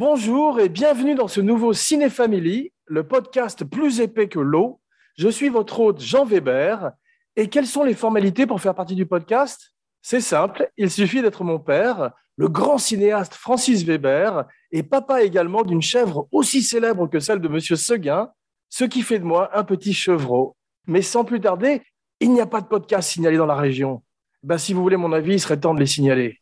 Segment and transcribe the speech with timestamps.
[0.00, 4.80] Bonjour et bienvenue dans ce nouveau Ciné Family, le podcast plus épais que l'eau.
[5.18, 6.92] Je suis votre hôte Jean Weber.
[7.36, 9.74] Et quelles sont les formalités pour faire partie du podcast?
[10.00, 15.64] C'est simple, il suffit d'être mon père, le grand cinéaste Francis Weber, et papa également
[15.64, 18.30] d'une chèvre aussi célèbre que celle de Monsieur Seguin,
[18.70, 20.56] ce qui fait de moi un petit chevreau.
[20.86, 21.82] Mais sans plus tarder,
[22.20, 24.02] il n'y a pas de podcast signalé dans la région.
[24.44, 26.38] Ben, si vous voulez mon avis, il serait temps de les signaler.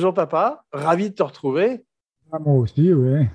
[0.00, 1.84] Bonjour papa, ravi de te retrouver.
[2.32, 3.26] Ah, moi aussi, oui.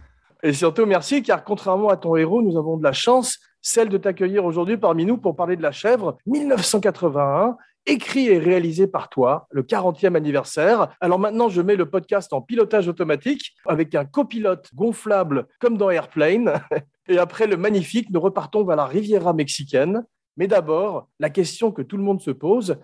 [0.42, 4.00] Et surtout, merci, car contrairement à ton héros, nous avons de la chance, celle de
[4.00, 9.48] t'accueillir aujourd'hui parmi nous pour parler de La Chèvre, 1981, écrit et réalisé par toi,
[9.52, 10.88] le 40e anniversaire.
[11.02, 15.92] Alors maintenant, je mets le podcast en pilotage automatique avec un copilote gonflable comme dans
[15.92, 16.52] Airplane.
[17.08, 20.04] Et après le magnifique, nous repartons vers la Riviera mexicaine.
[20.36, 22.80] Mais d'abord, la question que tout le monde se pose,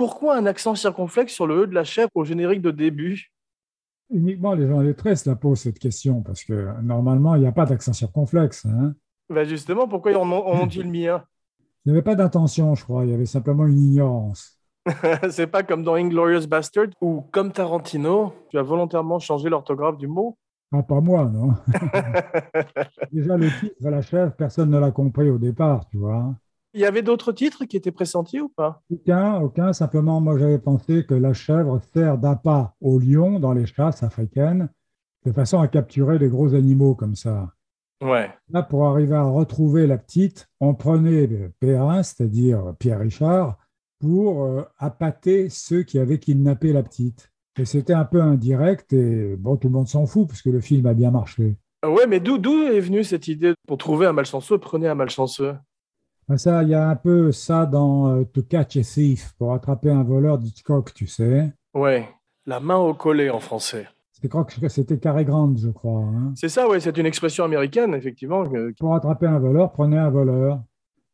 [0.00, 3.30] pourquoi un accent circonflexe sur le E de la chèvre au générique de début?
[4.08, 7.52] Uniquement les gens lettrés se la posent cette question, parce que normalement, il n'y a
[7.52, 8.64] pas d'accent circonflexe.
[8.64, 8.94] Hein.
[9.28, 11.22] Ben justement, pourquoi on ont dit le mien?
[11.84, 14.58] Il n'y avait pas d'intention, je crois, il y avait simplement une ignorance.
[15.28, 20.08] C'est pas comme dans Inglorious Bastard, où, comme Tarantino, tu as volontairement changé l'orthographe du
[20.08, 20.38] mot?
[20.72, 21.56] Ah, pas moi, non.
[23.12, 26.34] Déjà, le titre, la chèvre, personne ne l'a compris au départ, tu vois.
[26.72, 28.82] Il y avait d'autres titres qui étaient pressentis ou pas?
[28.92, 29.72] Aucun, aucun.
[29.72, 34.68] Simplement, moi, j'avais pensé que la chèvre sert d'appât au lion dans les chasses africaines,
[35.26, 37.52] de façon à capturer des gros animaux comme ça.
[38.02, 38.30] Ouais.
[38.50, 43.58] Là, pour arriver à retrouver la petite, on prenait Perrin, c'est-à-dire Pierre Richard,
[43.98, 47.30] pour euh, appâter ceux qui avaient kidnappé la petite.
[47.58, 50.86] Et c'était un peu indirect, et bon, tout le monde s'en fout, puisque le film
[50.86, 51.56] a bien marché.
[51.84, 55.54] Ouais, mais d'où est venue cette idée pour trouver un malchanceux, prenez un malchanceux
[56.38, 59.90] ça, il y a un peu ça dans euh, To Catch a Thief, pour attraper
[59.90, 61.52] un voleur d'Hitchcock, tu sais.
[61.74, 62.08] Ouais,
[62.46, 63.88] la main au collet en français.
[64.68, 66.02] C'était carré grande, je crois.
[66.02, 66.32] Hein.
[66.34, 68.44] C'est ça, oui, c'est une expression américaine, effectivement.
[68.78, 70.60] Pour attraper un voleur, prenez un voleur.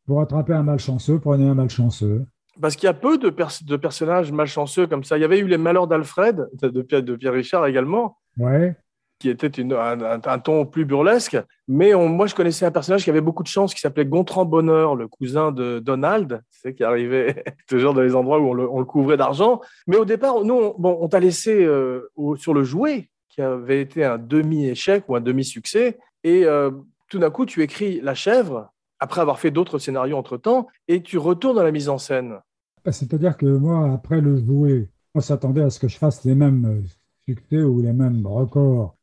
[0.05, 2.25] Pour attraper un malchanceux, prenez un malchanceux.
[2.59, 5.17] Parce qu'il y a peu de, de, personnages malchanceux comme ça.
[5.17, 8.17] Il y avait eu les malheurs d'Alfred, de, de Pierre Richard également.
[8.37, 8.75] Ouais
[9.19, 11.37] qui était un, ton plus burlesque.
[11.67, 14.95] Mais moi, je connaissais un personnage qui avait beaucoup de chance, qui s'appelait Gontran Bonheur,
[14.95, 19.17] le cousin de Donald, c'est qui arrivait toujours dans les endroits où on le, couvrait
[19.17, 19.61] d'argent.
[19.87, 23.81] Mais au départ, nous, on, bon, on t'a laissé euh, sur le jouet, qui avait
[23.81, 25.97] été un demi-échec ou un demi-succès.
[26.23, 26.71] Et euh,
[27.09, 31.17] tout d'un coup, tu écris La chèvre, après avoir fait d'autres scénarios entre-temps, et tu
[31.17, 32.39] retournes dans la mise en scène.
[32.85, 36.35] Bah, c'est-à-dire que moi, après le jouet, on s'attendait à ce que je fasse les
[36.35, 36.87] mêmes euh,
[37.27, 38.96] succès ou les mêmes records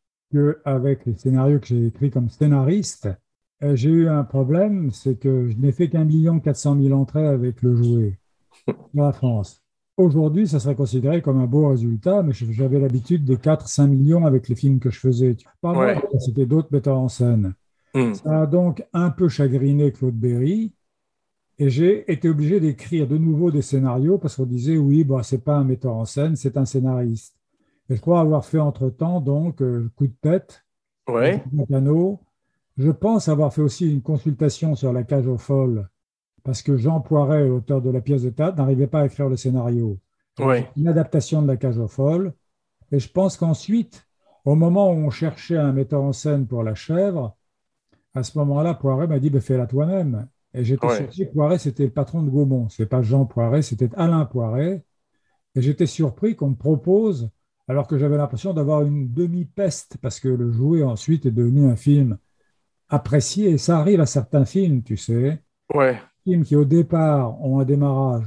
[0.65, 3.09] avec les scénarios que j'ai écrits comme scénariste,
[3.63, 6.95] euh, j'ai eu un problème, c'est que je n'ai fait qu'un million quatre cent mille
[6.95, 8.19] entrées avec le jouet
[8.95, 9.63] dans la France.
[9.97, 14.49] Aujourd'hui, ça serait considéré comme un beau résultat, mais j'avais l'habitude des 4-5 millions avec
[14.49, 15.37] les films que je faisais.
[15.61, 17.55] Pas moi, c'était d'autres metteurs en scène.
[17.95, 18.13] Hmm.
[18.13, 20.73] Ça a donc un peu chagriné Claude Berry,
[21.59, 25.37] et j'ai été obligé d'écrire de nouveau des scénarios parce qu'on disait oui, bah, ce
[25.37, 27.37] n'est pas un metteur en scène, c'est un scénariste.
[27.91, 30.65] Et je crois avoir fait entre-temps, donc, euh, coup de tête,
[31.09, 31.43] ouais.
[31.69, 32.21] piano.
[32.77, 35.89] Je pense avoir fait aussi une consultation sur la cage aux folles,
[36.43, 39.37] parce que Jean Poiret, l'auteur de la pièce de théâtre, n'arrivait pas à écrire le
[39.37, 39.99] scénario.
[40.39, 40.69] Ouais.
[40.77, 42.33] Une adaptation de la cage aux folles.
[42.91, 44.07] Et je pense qu'ensuite,
[44.45, 47.37] au moment où on cherchait un metteur en scène pour La Chèvre,
[48.15, 50.29] à ce moment-là, Poiret m'a dit bah, Fais-la toi-même.
[50.55, 51.27] Et j'étais surpris.
[51.27, 52.69] Poiret, c'était le patron de Gaumont.
[52.69, 54.85] Ce n'est pas Jean Poiret, c'était Alain Poiret.
[55.57, 57.31] Et j'étais surpris qu'on me propose
[57.69, 61.77] alors que j'avais l'impression d'avoir une demi-peste, parce que le jouet ensuite est devenu un
[61.77, 62.19] film
[62.89, 65.43] apprécié, et ça arrive à certains films, tu sais.
[65.73, 66.01] Ouais.
[66.25, 68.27] Films qui au départ ont un démarrage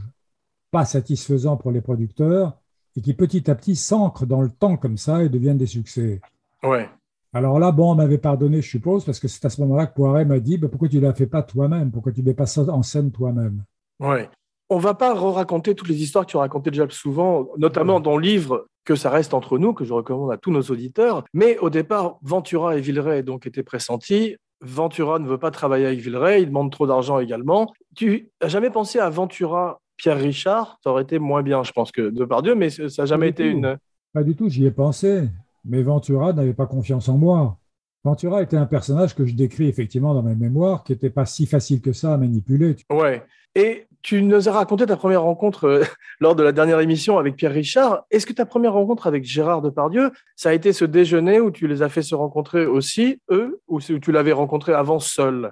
[0.72, 2.58] pas satisfaisant pour les producteurs,
[2.96, 6.20] et qui petit à petit s'ancrent dans le temps comme ça et deviennent des succès.
[6.64, 6.90] Ouais.
[7.32, 9.94] Alors là, bon, on m'avait pardonné, je suppose, parce que c'est à ce moment-là que
[9.94, 11.92] Poiret m'a dit bah, pourquoi tu ne la fais pas toi-même?
[11.92, 13.64] Pourquoi tu ne mets pas ça en scène toi-même?
[14.00, 14.28] Ouais.
[14.70, 18.18] On va pas raconter toutes les histoires que tu as racontées déjà souvent, notamment dans
[18.18, 21.24] le livre que ça reste entre nous, que je recommande à tous nos auditeurs.
[21.34, 24.36] Mais au départ, Ventura et Villeray donc été pressentis.
[24.62, 27.72] Ventura ne veut pas travailler avec Villeray, il demande trop d'argent également.
[27.96, 30.80] Tu n'as jamais pensé à Ventura Pierre Richard?
[30.84, 33.30] Ça aurait été moins bien, je pense, que de par Dieu, mais ça n'a jamais
[33.30, 33.78] été une.
[34.14, 35.30] Pas du tout, j'y ai pensé.
[35.66, 37.58] Mais Ventura n'avait pas confiance en moi.
[38.04, 41.46] Ventura était un personnage que je décris effectivement dans mes mémoires, qui n'était pas si
[41.46, 42.78] facile que ça à manipuler.
[42.90, 43.24] Ouais.
[43.54, 45.84] Et Tu nous as raconté ta première rencontre euh,
[46.20, 48.06] lors de la dernière émission avec Pierre Richard.
[48.12, 51.68] Est-ce que ta première rencontre avec Gérard Depardieu, ça a été ce déjeuner où tu
[51.68, 55.52] les as fait se rencontrer aussi, eux, ou tu l'avais rencontré avant seul?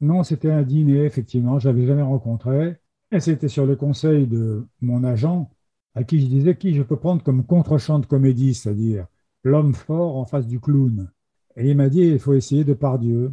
[0.00, 1.58] Non, c'était un dîner, effectivement.
[1.58, 2.76] Je l'avais jamais rencontré.
[3.10, 5.50] Et c'était sur le conseil de mon agent,
[5.94, 9.06] à qui je disais qui je peux prendre comme contre-champ de comédie, c'est-à-dire
[9.44, 11.10] l'homme fort en face du clown.
[11.56, 13.32] Et il m'a dit il faut essayer Depardieu.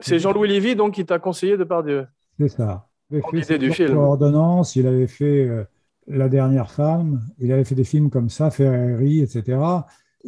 [0.00, 2.06] C'est Jean-Louis Lévy donc qui t'a conseillé Depardieu.
[2.38, 2.88] C'est ça.
[3.12, 3.96] Il avait fait du film.
[3.96, 5.64] Ordonnance, il avait fait euh,
[6.06, 9.58] La dernière femme, il avait fait des films comme ça, Ferrari, etc.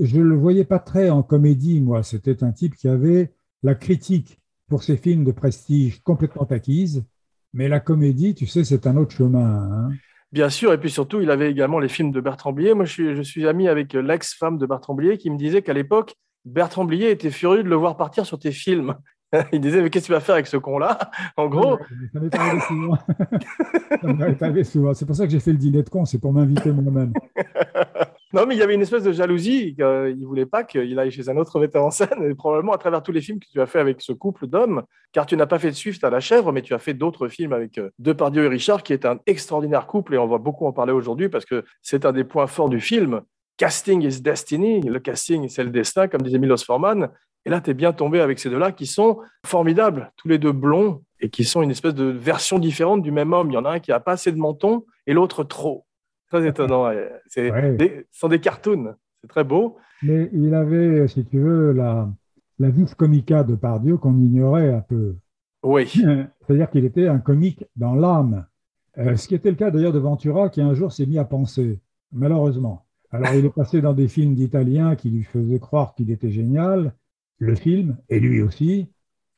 [0.01, 2.03] Je ne le voyais pas très en comédie, moi.
[2.03, 3.33] C'était un type qui avait
[3.63, 7.05] la critique pour ses films de prestige complètement acquise,
[7.53, 9.89] mais la comédie, tu sais, c'est un autre chemin.
[9.89, 9.91] Hein.
[10.33, 12.75] Bien sûr, et puis surtout, il avait également les films de Bertrand Blier.
[12.75, 15.73] Moi, je suis, je suis ami avec l'ex-femme de Bertrand Blier qui me disait qu'à
[15.73, 18.97] l'époque, Bertrand Blier était furieux de le voir partir sur tes films.
[19.53, 20.99] il disait, mais qu'est-ce que tu vas faire avec ce con-là?
[21.37, 21.79] En gros.
[22.13, 22.97] Ça m'est arrivé souvent.
[24.01, 24.95] ça m'est arrivé souvent.
[24.95, 27.13] C'est pour ça que j'ai fait le dîner de con, c'est pour m'inviter moi-même.
[28.33, 29.75] non, mais il y avait une espèce de jalousie.
[29.81, 32.73] Euh, il ne voulait pas qu'il aille chez un autre metteur en scène, et probablement
[32.73, 34.83] à travers tous les films que tu as fait avec ce couple d'hommes,
[35.13, 37.29] car tu n'as pas fait de Swift à la chèvre, mais tu as fait d'autres
[37.29, 40.67] films avec euh, Depardieu et Richard, qui est un extraordinaire couple, et on va beaucoup
[40.67, 43.23] en parler aujourd'hui parce que c'est un des points forts du film.
[43.57, 47.09] Casting is destiny, le casting c'est le destin, comme disait Milos Forman.
[47.47, 50.53] Et là, tu es bien tombé avec ces deux-là qui sont formidables, tous les deux
[50.53, 53.51] blonds, et qui sont une espèce de version différente du même homme.
[53.51, 55.87] Il y en a un qui a pas assez de menton et l'autre trop.
[56.29, 56.91] Très étonnant.
[57.29, 58.95] C'est ce sont des cartoons.
[59.21, 59.77] C'est très beau.
[60.03, 62.09] Mais il avait, si tu veux, la,
[62.59, 65.17] la vis comica de Pardieu qu'on ignorait un peu.
[65.63, 65.87] Oui.
[66.47, 68.47] C'est-à-dire qu'il était un comique dans l'âme.
[68.99, 71.25] Euh, ce qui était le cas d'ailleurs de Ventura, qui un jour s'est mis à
[71.25, 71.81] penser,
[72.13, 72.87] malheureusement.
[73.11, 76.93] Alors, il est passé dans des films d'Italiens qui lui faisaient croire qu'il était génial
[77.39, 78.89] le film, et lui aussi.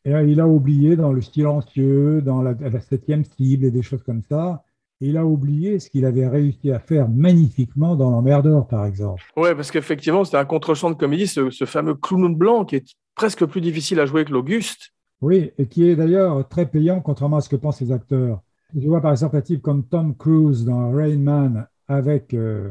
[0.05, 4.23] Et il a oublié dans le silencieux, dans la, septième cible et des choses comme
[4.29, 4.63] ça.
[5.01, 9.23] il a oublié ce qu'il avait réussi à faire magnifiquement dans L'Emmerdeur, par exemple.
[9.37, 13.45] Oui, parce qu'effectivement, c'était un contre-champ de comédie, ce, fameux clown blanc qui est presque
[13.47, 14.93] plus difficile à jouer que l'Auguste.
[15.21, 18.43] Oui, et qui est d'ailleurs très payant, contrairement à ce que pensent les acteurs.
[18.77, 22.33] Je vois par exemple un type comme Tom Cruise dans Rain Man avec.
[22.33, 22.71] Euh,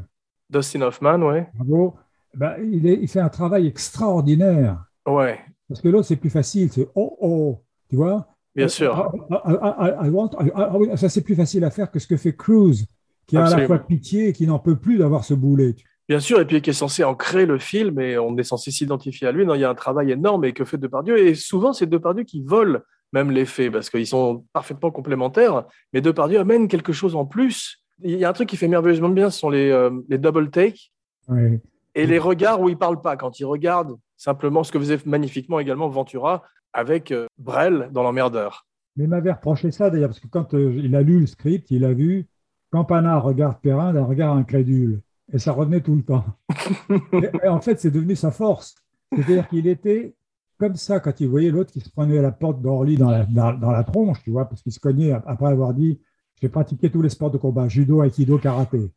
[0.50, 1.39] Dustin Hoffman, oui.
[1.56, 1.95] Bravo.
[2.33, 4.86] Ben, il, il, fait un travail extraordinaire.
[5.06, 5.40] Ouais.
[5.68, 6.72] Parce que l'autre, c'est plus facile.
[6.72, 7.62] C'est oh, oh.
[7.90, 8.28] Tu vois?
[8.56, 9.12] Bien sûr.
[10.96, 12.86] ça, c'est plus facile à faire que ce que fait Cruz,
[13.28, 15.75] qui a à la fois pitié et qui n'en peut plus d'avoir ce boulet.
[16.07, 19.28] Bien sûr, et puis qui est censé ancrer le film et on est censé s'identifier
[19.28, 19.46] à lui.
[19.46, 21.18] Non, il y a un travail énorme et que fait Depardieu?
[21.18, 25.66] Et souvent, c'est Depardieu qui vole même les faits parce qu'ils sont parfaitement complémentaires.
[25.94, 27.84] Mais Depardieu amène quelque chose en plus.
[28.04, 30.51] Il y a un truc qui fait merveilleusement bien, ce sont les, euh, les double
[30.51, 30.92] takes.
[31.95, 33.18] Et les regards où il parle pas.
[33.18, 36.44] Quand il regarde simplement ce que faisait magnifiquement également Ventura
[36.74, 38.68] avec euh, Brel dans L'Emmerdeur.
[38.95, 41.71] Mais il m'avait reproché ça d'ailleurs, parce que quand euh, il a lu le script,
[41.71, 42.27] il a vu
[42.71, 45.01] Campana regarde Perrin d'un regard incrédule.
[45.31, 46.25] Et ça revenait tout le temps.
[47.44, 48.75] et, en fait, c'est devenu sa force.
[49.12, 50.13] C'est-à-dire qu'il était
[50.57, 53.25] comme ça quand il voyait l'autre qui se prenait à la porte d'Orly dans la,
[53.25, 56.00] dans, la tronche, tu vois, parce qu'il se cognait après avoir dit
[56.41, 58.91] J'ai pratiqué tous les sports de combat, judo, aikido, karaté.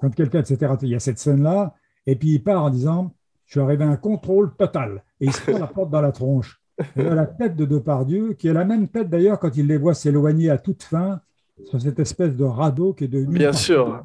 [0.00, 1.74] Quand quelqu'un, etc., il y a cette scène-là,
[2.08, 3.14] et puis il part en disant
[3.44, 5.02] je suis arrivé à un contrôle total.
[5.20, 6.60] Et il se prend la porte dans la tronche.
[6.96, 9.94] Et la tête de Depardieu, qui est la même tête d'ailleurs quand il les voit
[9.94, 11.20] s'éloigner à toute fin
[11.64, 13.38] sur cette espèce de radeau qui est devenu.
[13.38, 14.02] Bien sûr.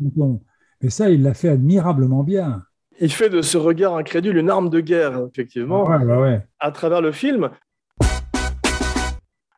[0.81, 2.63] Et ça, il l'a fait admirablement bien.
[2.99, 7.11] Il fait de ce regard incrédule une arme de guerre, effectivement, ouais, à travers le
[7.11, 7.49] film.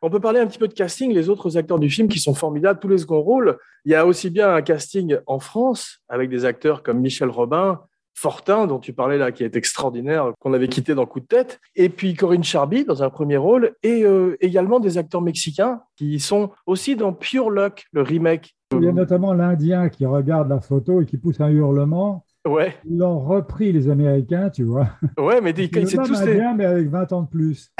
[0.02, 2.34] On peut parler un petit peu de casting, les autres acteurs du film qui sont
[2.34, 3.56] formidables, tous les seconds rôles.
[3.84, 7.80] Il y a aussi bien un casting en France avec des acteurs comme Michel Robin,
[8.16, 11.60] Fortin, dont tu parlais là, qui est extraordinaire, qu'on avait quitté dans Coup de tête,
[11.76, 16.18] et puis Corinne Charby dans un premier rôle, et euh, également des acteurs mexicains qui
[16.18, 18.56] sont aussi dans Pure Luck, le remake.
[18.72, 22.24] Il y a notamment l'Indien qui regarde la photo et qui pousse un hurlement.
[22.46, 22.74] Ouais.
[22.88, 24.88] Ils l'ont repris, les Américains, tu vois.
[25.18, 27.70] Ouais, mais c'est tous indien, mais avec 20 ans de plus.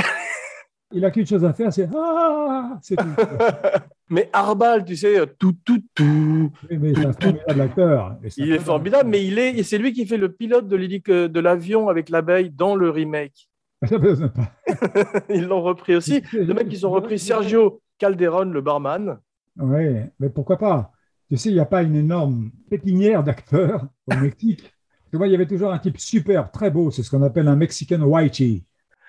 [0.93, 3.05] Il a qu'une chose à faire, c'est ah, c'est tout.
[4.11, 6.52] mais Arbal, tu sais, tout, tout, tout.
[6.71, 8.16] Oui, mais c'est un formidable acteur.
[8.37, 11.88] Il est formidable, mais il est, c'est lui qui fait le pilote de de l'avion
[11.88, 13.49] avec l'abeille dans le remake.
[15.28, 16.23] Ils l'ont repris aussi.
[16.33, 19.19] Le mec, ils ont repris Sergio Calderon, le barman.
[19.59, 20.93] Oui, mais pourquoi pas?
[21.28, 24.73] Tu sais, il n'y a pas une énorme pépinière d'acteurs au Mexique.
[25.09, 26.90] Tu vois, il y avait toujours un type superbe, très beau.
[26.90, 28.64] C'est ce qu'on appelle un Mexican whitey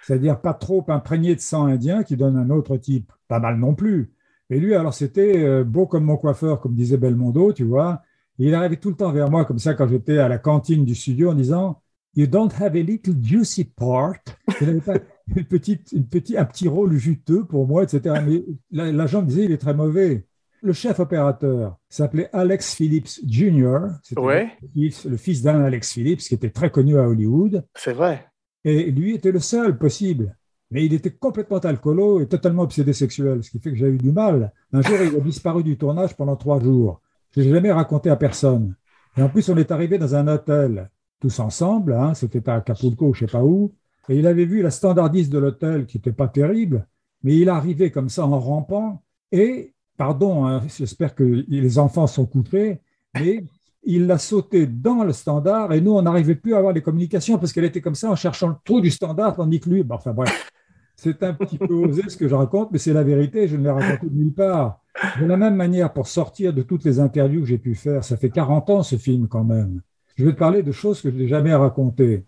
[0.08, 3.76] c'est-à-dire pas trop imprégné de sang indien qui donne un autre type, pas mal non
[3.76, 4.14] plus.
[4.50, 8.02] Mais lui, alors c'était euh, beau comme mon coiffeur, comme disait Belmondo, tu vois.
[8.40, 10.96] il arrivait tout le temps vers moi comme ça quand j'étais à la cantine du
[10.96, 11.82] studio en disant
[12.16, 14.14] You don't have a little juicy part.
[14.62, 14.94] Il n'avait pas
[15.36, 18.16] une petite, une petite, un petit rôle juteux pour moi, etc.
[18.26, 20.26] Mais l'agent me disait Il est très mauvais.
[20.62, 23.80] le chef opérateur s'appelait Alex Phillips Jr.
[24.04, 27.66] C'était Ouais, le fils, le fils d'un Alex Phillips qui était très connu à Hollywood.
[27.76, 28.26] c'est vrai.
[28.68, 30.36] Et lui était le seul possible.
[30.72, 33.98] Mais il était complètement alcoolo et totalement obsédé sexuel, ce qui fait que j'ai eu
[33.98, 34.52] du mal.
[34.74, 37.02] Un jour, il a disparu du tournage pendant trois jours.
[37.32, 38.76] Je l'ai jamais raconté à personne.
[39.16, 40.90] Et en plus, on est arrivé dans un hôtel,
[41.22, 43.74] tous ensemble, hein, c'était à Acapulco, je sais pas où,
[44.10, 46.88] et il avait vu la standardiste de l'hôtel qui n'était pas terrible,
[47.24, 52.26] mais il arrivait comme ça en rampant, et, pardon, hein, j'espère que les enfants sont
[52.26, 52.82] coutrés,
[53.16, 53.46] mais
[53.88, 57.38] il l'a sauté dans le standard, et nous, on n'arrivait plus à avoir les communications
[57.38, 59.96] parce qu'elle était comme ça en cherchant le trou du standard, tandis que lui, bon,
[59.96, 60.52] enfin bref,
[60.96, 63.64] c'est un petit peu osé ce que je raconte, mais c'est la vérité, je ne
[63.64, 64.82] l'ai raconté de nulle part.
[65.20, 68.18] De la même manière, pour sortir de toutes les interviews que j'ai pu faire, ça
[68.18, 69.82] fait 40 ans ce film quand même,
[70.18, 72.26] je vais te parler de choses que je n'ai jamais racontées.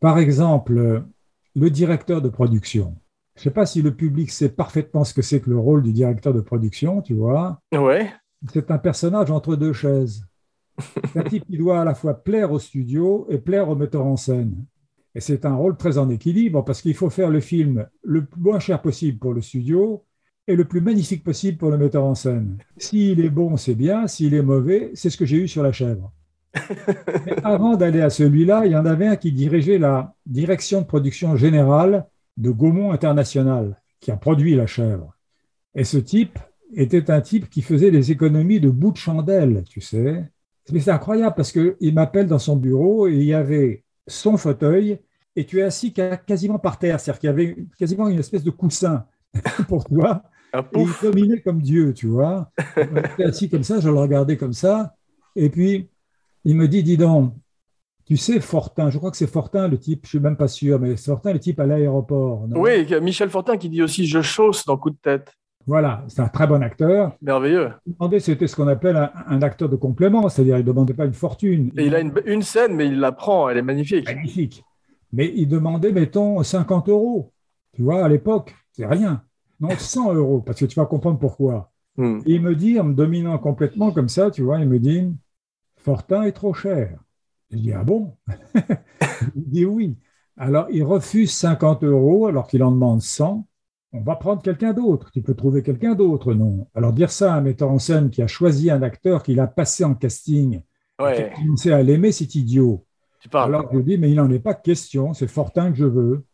[0.00, 1.04] Par exemple,
[1.54, 2.96] le directeur de production.
[3.36, 5.82] Je ne sais pas si le public sait parfaitement ce que c'est que le rôle
[5.82, 7.60] du directeur de production, tu vois.
[7.72, 8.10] Ouais,
[8.52, 10.24] C'est un personnage entre deux chaises.
[11.12, 14.04] C'est un type qui doit à la fois plaire au studio et plaire au metteur
[14.04, 14.64] en scène.
[15.14, 18.58] Et c'est un rôle très en équilibre parce qu'il faut faire le film le moins
[18.58, 20.04] cher possible pour le studio
[20.46, 22.58] et le plus magnifique possible pour le metteur en scène.
[22.76, 24.06] S'il est bon, c'est bien.
[24.06, 26.12] S'il est mauvais, c'est ce que j'ai eu sur la chèvre.
[27.26, 30.86] Mais avant d'aller à celui-là, il y en avait un qui dirigeait la direction de
[30.86, 32.06] production générale
[32.36, 35.16] de Gaumont International, qui a produit la chèvre.
[35.74, 36.38] Et ce type
[36.74, 40.24] était un type qui faisait des économies de bout de chandelle, tu sais.
[40.72, 44.98] Mais c'est incroyable parce qu'il m'appelle dans son bureau et il y avait son fauteuil
[45.36, 48.50] et tu es assis quasiment par terre, c'est-à-dire qu'il y avait quasiment une espèce de
[48.50, 49.04] coussin
[49.68, 50.22] pour toi.
[50.52, 52.50] un Et il dominait comme Dieu, tu vois.
[52.76, 54.94] J'étais assis comme ça, je le regardais comme ça.
[55.34, 55.90] Et puis,
[56.44, 57.34] il me dit, dis donc,
[58.06, 60.78] tu sais, Fortin, je crois que c'est Fortin le type, je suis même pas sûr,
[60.78, 62.46] mais c'est Fortin le type à l'aéroport.
[62.54, 65.32] Oui, Michel Fortin qui dit aussi Je chausse dans Coup de tête.
[65.66, 67.16] Voilà, c'est un très bon acteur.
[67.20, 67.72] Merveilleux.
[67.86, 70.94] Il demandait, c'était ce qu'on appelle un, un acteur de complément, c'est-à-dire il ne demandait
[70.94, 71.72] pas une fortune.
[71.76, 74.06] Et il a une, une scène, mais il la prend, elle est magnifique.
[74.06, 74.64] magnifique.
[75.12, 77.32] Mais il demandait, mettons, 50 euros.
[77.72, 79.22] Tu vois, à l'époque, c'est rien.
[79.60, 81.72] Non, 100 euros, parce que tu vas comprendre pourquoi.
[81.96, 82.20] Hmm.
[82.26, 85.12] Et il me dit, en me dominant complètement comme ça, tu vois, il me dit,
[85.78, 86.98] Fortin est trop cher.
[87.50, 88.16] Je dis, ah bon?
[89.36, 89.96] Il dit oui.
[90.36, 93.46] Alors, il refuse 50 euros alors qu'il en demande 100.
[93.96, 95.10] On va prendre quelqu'un d'autre.
[95.10, 96.68] Tu peux trouver quelqu'un d'autre, non?
[96.74, 99.46] Alors, dire ça à un metteur en scène qui a choisi un acteur qu'il a
[99.46, 102.84] passé en casting, qui Ouais, a commencé à l'aimer, c'est idiot.
[103.20, 103.54] tu parles.
[103.54, 106.24] Alors, je dis, mais il n'en est pas question, c'est Fortin que je veux.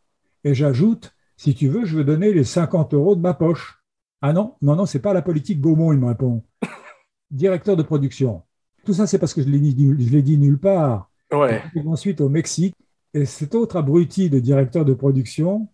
[0.45, 3.83] Et j'ajoute, si tu veux, je veux donner les 50 euros de ma poche.
[4.21, 6.43] Ah non, non, non, c'est pas la politique Gaumont, il me répond.
[7.31, 8.43] Directeur de production.
[8.85, 11.11] Tout ça, c'est parce que je l'ai dit, je l'ai dit nulle part.
[11.33, 11.63] Ouais.
[11.75, 12.75] Et ensuite au Mexique.
[13.15, 15.69] Et cet autre abruti de directeur de production,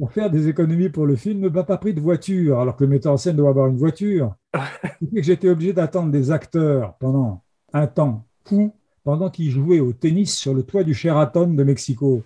[0.00, 2.84] pour faire des économies pour le film, ne m'a pas pris de voiture, alors que
[2.84, 4.34] le metteur en scène doit avoir une voiture.
[5.12, 7.42] J'étais obligé d'attendre des acteurs pendant
[7.74, 8.72] un temps fou,
[9.04, 12.22] pendant qu'ils jouaient au tennis sur le toit du Sheraton de Mexico.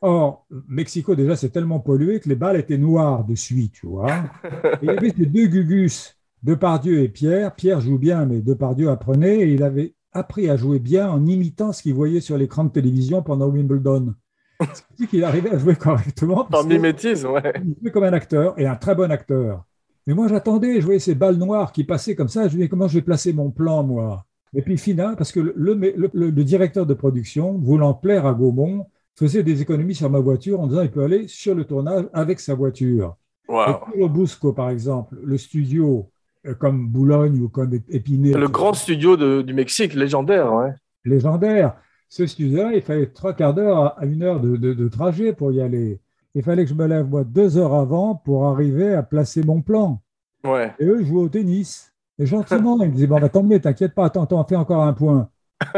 [0.00, 4.10] Or, Mexico, déjà, c'est tellement pollué que les balles étaient noires de suie, tu vois.
[4.54, 7.54] Et il y avait ces deux gugus, Depardieu et Pierre.
[7.54, 11.74] Pierre joue bien, mais Depardieu apprenait et il avait appris à jouer bien en imitant
[11.74, 14.14] ce qu'il voyait sur l'écran de télévision pendant Wimbledon.
[14.60, 16.44] Ce qui qu'il arrivait à jouer correctement.
[16.44, 17.52] Par mimétisme, ouais.
[17.64, 19.64] il jouait comme un acteur et un très bon acteur.
[20.06, 22.42] Mais moi, j'attendais, je voyais ces balles noires qui passaient comme ça.
[22.42, 24.24] Je me disais, comment je vais placer mon plan, moi?
[24.54, 28.34] Et puis, final, parce que le, le- le- le directeur de production, voulant plaire à
[28.34, 32.04] Gaumont, faisait des économies sur ma voiture en disant il peut aller sur le tournage
[32.12, 33.16] avec sa voiture.
[33.48, 33.78] Et Waouh.
[33.78, 36.08] pour le Busco, par exemple, le studio
[36.46, 40.70] euh, comme Boulogne ou comme Épinay, Le grand studio de- du Mexique, légendaire, ouais.
[41.04, 41.74] légendaire,
[42.14, 45.50] ce studio-là, il fallait trois quarts d'heure à une heure de, de- de trajet pour
[45.50, 45.98] y aller.
[46.36, 49.62] Il fallait que je me lève, moi, deux heures avant pour arriver à placer mon
[49.62, 50.00] plan.
[50.44, 50.72] Ouais.
[50.78, 51.92] Et eux jouaient au tennis.
[52.20, 54.84] Et gentiment, ils me disaient, bon, bah, tant mieux, t'inquiète pas, attends, attends, fais encore
[54.84, 55.28] un point.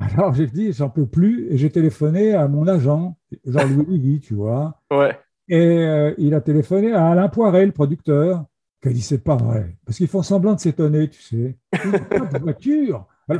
[0.00, 4.32] Alors j'ai dit, j'en peux plus, et j'ai téléphoné à mon agent, Jean-Louis Livy, tu
[4.34, 4.80] vois.
[4.90, 5.18] Ouais.
[5.48, 8.44] Et euh, il a téléphoné à Alain Poiret, le producteur,
[8.80, 9.76] qui a dit, c'est pas vrai.
[9.84, 11.58] Parce qu'ils font semblant de s'étonner, tu sais.
[11.84, 13.06] Il n'y a pas de voiture.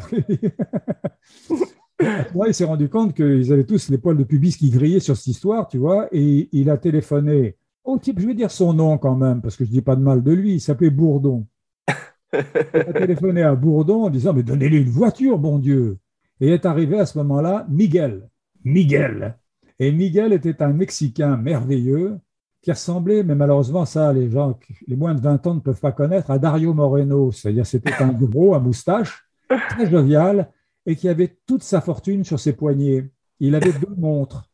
[2.47, 5.29] Il s'est rendu compte qu'ils avaient tous les poils de pubis qui grillaient sur cette
[5.29, 9.17] histoire, tu vois, et il a téléphoné au type, je vais dire son nom quand
[9.17, 11.47] même, parce que je dis pas de mal de lui, il s'appelait Bourdon.
[12.33, 15.99] Il a téléphoné à Bourdon en disant, mais donnez-lui une voiture, bon Dieu.
[16.41, 18.27] Et est arrivé à ce moment-là Miguel.
[18.65, 19.37] Miguel.
[19.79, 22.19] Et Miguel était un Mexicain merveilleux
[22.63, 25.93] qui ressemblait, mais malheureusement, ça, les gens, les moins de 20 ans ne peuvent pas
[25.93, 27.33] connaître, à Dario Moreno.
[27.33, 29.27] C'est-à-dire, c'était un gros à moustache,
[29.69, 30.51] très jovial,
[30.87, 33.11] et qui avait toute sa fortune sur ses poignets.
[33.41, 34.49] Il avait deux montres,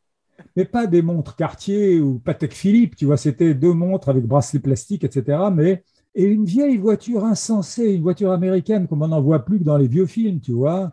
[0.57, 4.61] mais pas des montres Cartier ou Patek Philippe, tu vois, c'était deux montres avec bracelet
[4.61, 5.39] plastique, etc.
[5.53, 9.65] Mais, et une vieille voiture insensée, une voiture américaine comme on n'en voit plus que
[9.65, 10.91] dans les vieux films, tu vois.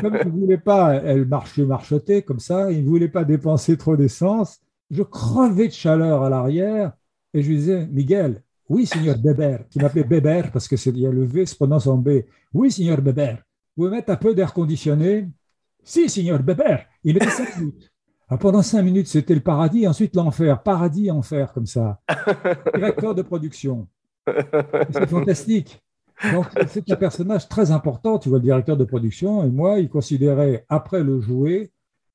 [0.00, 3.76] comme je ne voulais pas, elle marchait, marchotait comme ça, il ne voulait pas dépenser
[3.76, 4.60] trop d'essence.
[4.90, 6.92] Je crevais de chaleur à l'arrière
[7.32, 11.00] et je lui disais, Miguel, oui, signor Beber, qui m'appelait Beber parce que c'est, il
[11.00, 12.22] y a le V se prononce en B.
[12.54, 13.34] Oui, signor Beber,
[13.76, 15.28] vous pouvez mettre un peu d'air conditionné
[15.82, 16.86] Si, signor Beber.
[17.02, 17.90] Il était cinq minutes.
[18.28, 20.62] Ah, pendant cinq minutes, c'était le paradis, ensuite l'enfer.
[20.62, 22.00] Paradis, enfer, comme ça.
[22.72, 23.88] Directeur de production.
[24.90, 25.82] C'est fantastique.
[26.32, 29.42] Donc, c'est un personnage très important, tu vois, le directeur de production.
[29.42, 31.72] Et moi, il considérait, après le jouer,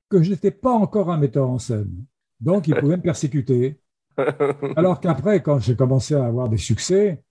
[0.08, 1.92] que je n'étais pas encore un metteur en scène.
[2.40, 3.78] Donc, il pouvait me persécuter.
[4.76, 7.22] Alors qu'après, quand j'ai commencé à avoir des succès,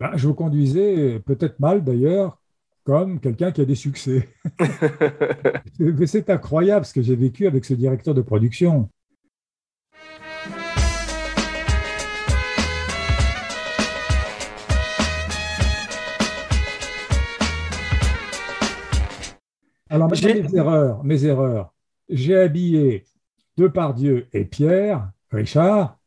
[0.00, 2.38] ben, je vous conduisais, peut-être mal d'ailleurs,
[2.84, 4.28] comme quelqu'un qui a des succès.
[6.06, 8.88] C'est incroyable ce que j'ai vécu avec ce directeur de production.
[19.88, 21.74] Alors, mes erreurs, mes erreurs.
[22.08, 23.04] J'ai habillé
[23.58, 25.98] Depardieu et Pierre, Richard,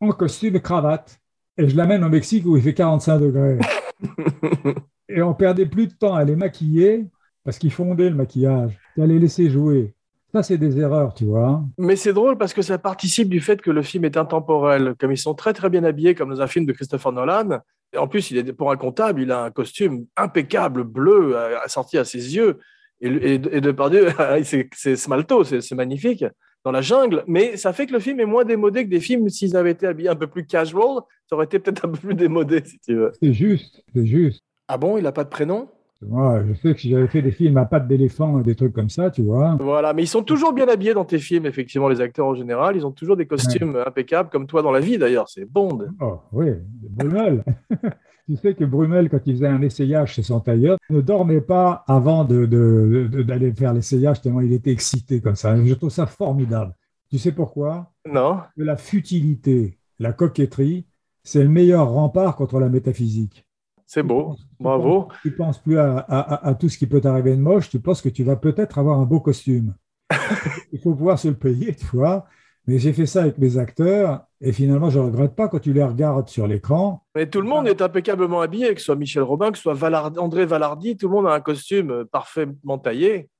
[0.00, 1.18] en costume et cravate.
[1.56, 3.58] Et je l'amène au Mexique où il fait 45 degrés.
[5.08, 7.06] et on perdait plus de temps à les maquiller
[7.44, 9.94] parce qu'ils fondaient le maquillage et à les laisser jouer.
[10.32, 11.64] Ça, c'est des erreurs, tu vois.
[11.78, 14.94] Mais c'est drôle parce que ça participe du fait que le film est intemporel.
[15.00, 17.60] Comme ils sont très, très bien habillés, comme dans un film de Christopher Nolan.
[17.94, 21.96] Et en plus, il est, pour un comptable, il a un costume impeccable, bleu, assorti
[21.96, 22.58] à ses yeux.
[23.00, 24.08] Et, et, et Depardieu,
[24.44, 26.24] c'est smalto, c'est magnifique
[26.64, 29.28] dans la jungle, mais ça fait que le film est moins démodé que des films
[29.28, 32.14] s'ils avaient été habillés un peu plus casual, ça aurait été peut-être un peu plus
[32.14, 33.12] démodé, si tu veux.
[33.22, 34.42] C'est juste, c'est juste.
[34.66, 35.68] Ah bon, il n'a pas de prénom?
[36.00, 38.88] Moi, je sais que si j'avais fait des films à pattes d'éléphant, des trucs comme
[38.88, 39.56] ça, tu vois.
[39.60, 42.76] Voilà, mais ils sont toujours bien habillés dans tes films, effectivement, les acteurs en général.
[42.76, 45.28] Ils ont toujours des costumes impeccables, comme toi dans la vie d'ailleurs.
[45.28, 45.88] C'est Bond.
[46.00, 46.52] Oh, oui,
[46.90, 47.42] Brumel.
[48.28, 51.82] tu sais que Brumel, quand il faisait un essayage chez son tailleur, ne dormait pas
[51.88, 55.56] avant d'aller de, de, faire l'essayage, tellement il était excité comme ça.
[55.64, 56.74] Je trouve ça formidable.
[57.10, 57.90] Tu sais pourquoi?
[58.06, 58.40] Non.
[58.54, 60.84] Que la futilité, la coquetterie,
[61.22, 63.46] c'est le meilleur rempart contre la métaphysique.
[63.86, 65.08] C'est beau, bravo.
[65.22, 68.10] Tu ne penses plus à, tout ce qui peut t'arriver de moche, tu penses que
[68.10, 69.74] tu vas peut-être avoir un beau costume.
[70.72, 72.26] Il faut pouvoir se le payer, tu vois.
[72.68, 75.72] Mais j'ai fait ça avec mes acteurs et finalement, je ne regrette pas quand tu
[75.72, 77.02] les regardes sur l'écran.
[77.16, 80.18] Mais tout le monde est impeccablement habillé, que ce soit Michel Robin, que ce soit
[80.18, 83.30] André Valardi, tout le monde a un costume parfaitement taillé.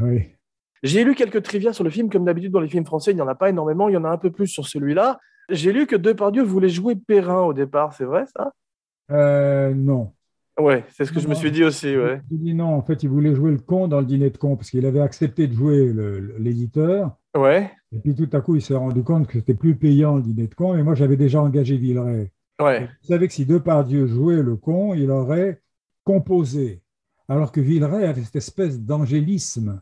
[0.00, 0.28] Oui.
[0.84, 3.22] J'ai lu quelques trivia sur le film, comme d'habitude dans les films français, il n'y
[3.22, 5.18] en a pas énormément, il y en a un peu plus sur celui-là.
[5.50, 8.52] J'ai lu que Depardieu voulait jouer Perrin au départ, c'est vrai ça?
[9.10, 10.12] Euh, non.
[10.60, 11.96] Ouais, c'est ce que je me suis dit aussi.
[11.96, 12.20] Ouais.
[12.30, 14.54] Je dis non, en fait, il voulait jouer le con dans le dîner de con
[14.54, 15.92] parce qu'il avait accepté de jouer
[16.38, 17.16] l'éditeur.
[17.36, 17.70] Ouais.
[17.92, 20.46] Et puis tout à coup, il s'est rendu compte que c'était plus payant le dîner
[20.46, 20.76] de con.
[20.76, 22.32] Et moi, j'avais déjà engagé Villeray.
[22.60, 22.86] Ouais.
[23.02, 25.60] Vous savez que si Depardieu jouait le con, il aurait
[26.04, 26.82] composé.
[27.28, 29.80] Alors que Villeray avait cette espèce d'angélisme.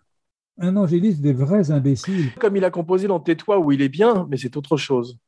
[0.59, 2.33] Un angélisme des vrais imbéciles.
[2.41, 5.19] Comme il a composé dans Tais-toi où il est bien, mais c'est autre chose.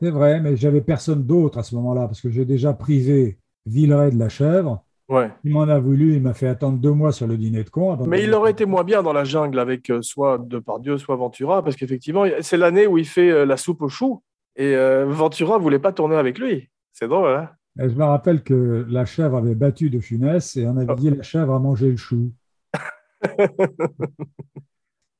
[0.00, 4.10] C'est vrai, mais j'avais personne d'autre à ce moment-là parce que j'ai déjà privé Villeray
[4.10, 4.84] de la Chèvre.
[5.08, 5.30] Ouais.
[5.44, 7.96] Il m'en a voulu, il m'a fait attendre deux mois sur le dîner de con.
[8.06, 11.62] Mais il aurait été moins bien dans la jungle avec euh, soit Depardieu, soit Ventura,
[11.62, 14.22] parce qu'effectivement, c'est l'année où il fait euh, la soupe aux choux,
[14.56, 16.70] et euh, Ventura voulait pas tourner avec lui.
[16.92, 20.66] C'est drôle, hein et Je me rappelle que la chèvre avait battu de Funès, et
[20.66, 20.94] on avait oh.
[20.94, 22.32] dit la chèvre a mangé le chou.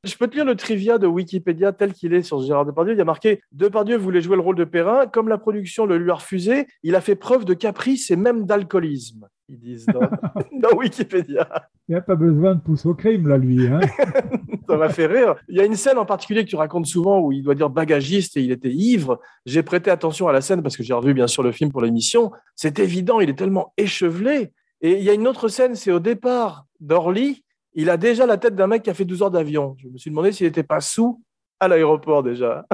[0.05, 2.93] Je peux te lire le trivia de Wikipédia tel qu'il est sur Gérard Depardieu.
[2.93, 5.07] Il y a marqué Depardieu voulait jouer le rôle de Perrin.
[5.07, 8.45] Comme la production le lui a refusé, il a fait preuve de caprice et même
[8.45, 9.27] d'alcoolisme.
[9.49, 11.69] Ils disent dans, Wikipédia.
[11.89, 13.67] Il n'y a pas besoin de pousser au crime, là, lui.
[13.67, 13.81] Hein.
[14.69, 15.35] Ça m'a fait rire.
[15.49, 17.69] Il y a une scène en particulier que tu racontes souvent où il doit dire
[17.69, 19.21] bagagiste et il était ivre.
[19.45, 21.83] J'ai prêté attention à la scène parce que j'ai revu bien sûr le film pour
[21.83, 22.33] l'émission.
[22.57, 24.53] C'est évident, il est tellement échevelé.
[24.81, 28.39] Et il y a une autre scène, c'est au départ d'Orly il a déjà la
[28.39, 29.77] tête d'un mec qui a fait 12 heures d'avion.
[29.79, 31.23] Je me suis demandé s'il n'était pas sous
[31.61, 32.67] à l'aéroport déjà.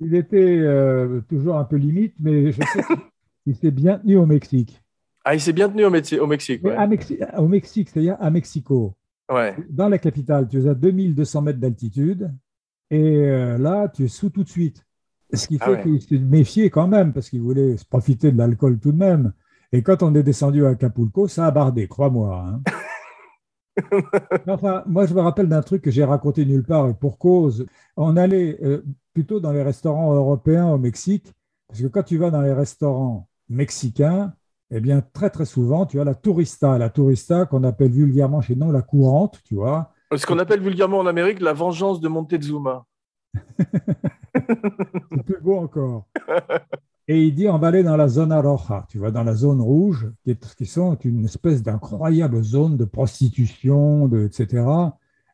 [0.00, 2.82] il était euh, toujours un peu limite, mais je sais
[3.44, 4.82] qu'il s'est bien tenu au Mexique.
[5.24, 5.90] Ah, il s'est bien tenu au, au
[6.26, 6.62] Mexique.
[7.36, 8.94] au Mexique, c'est-à-dire à Mexico.
[9.30, 9.54] Ouais.
[9.68, 12.32] Dans la capitale, tu es à 2200 mètres d'altitude
[12.90, 14.84] et euh, là, tu es sous tout de suite.
[15.34, 18.38] Ce qui ah fait qu'il s'est méfié quand même parce qu'il voulait se profiter de
[18.38, 19.32] l'alcool tout de même.
[19.72, 22.46] Et quand on est descendu à Acapulco, ça a bardé, crois-moi.
[22.46, 22.62] Hein.
[24.48, 27.66] enfin, moi, je me rappelle d'un truc que j'ai raconté nulle part et pour cause.
[27.96, 31.34] On allait euh, plutôt dans les restaurants européens au Mexique,
[31.68, 34.32] parce que quand tu vas dans les restaurants mexicains,
[34.70, 38.54] eh bien, très très souvent, tu as la tourista, la tourista qu'on appelle vulgairement chez
[38.54, 39.92] nous la courante, tu vois.
[40.14, 42.86] Ce qu'on appelle vulgairement en Amérique la vengeance de Montezuma.
[43.34, 46.06] C'est plus beau encore.
[47.06, 49.62] Et il dit on va aller dans la zone roja, tu vois, dans la zone
[49.62, 54.64] rouge, qui, est, qui sont une espèce d'incroyable zone de prostitution, de, etc.,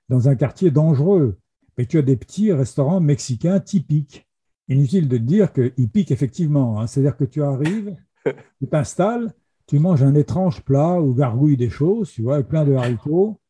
[0.08, 1.38] dans un quartier dangereux.
[1.76, 4.28] Mais tu as des petits restaurants mexicains typiques.
[4.68, 6.80] Inutile de dire qu'ils piquent effectivement.
[6.80, 6.86] Hein.
[6.86, 7.96] C'est-à-dire que tu arrives,
[8.60, 9.32] tu t'installes,
[9.66, 13.40] tu manges un étrange plat ou gargouille des choses, tu vois, plein de haricots.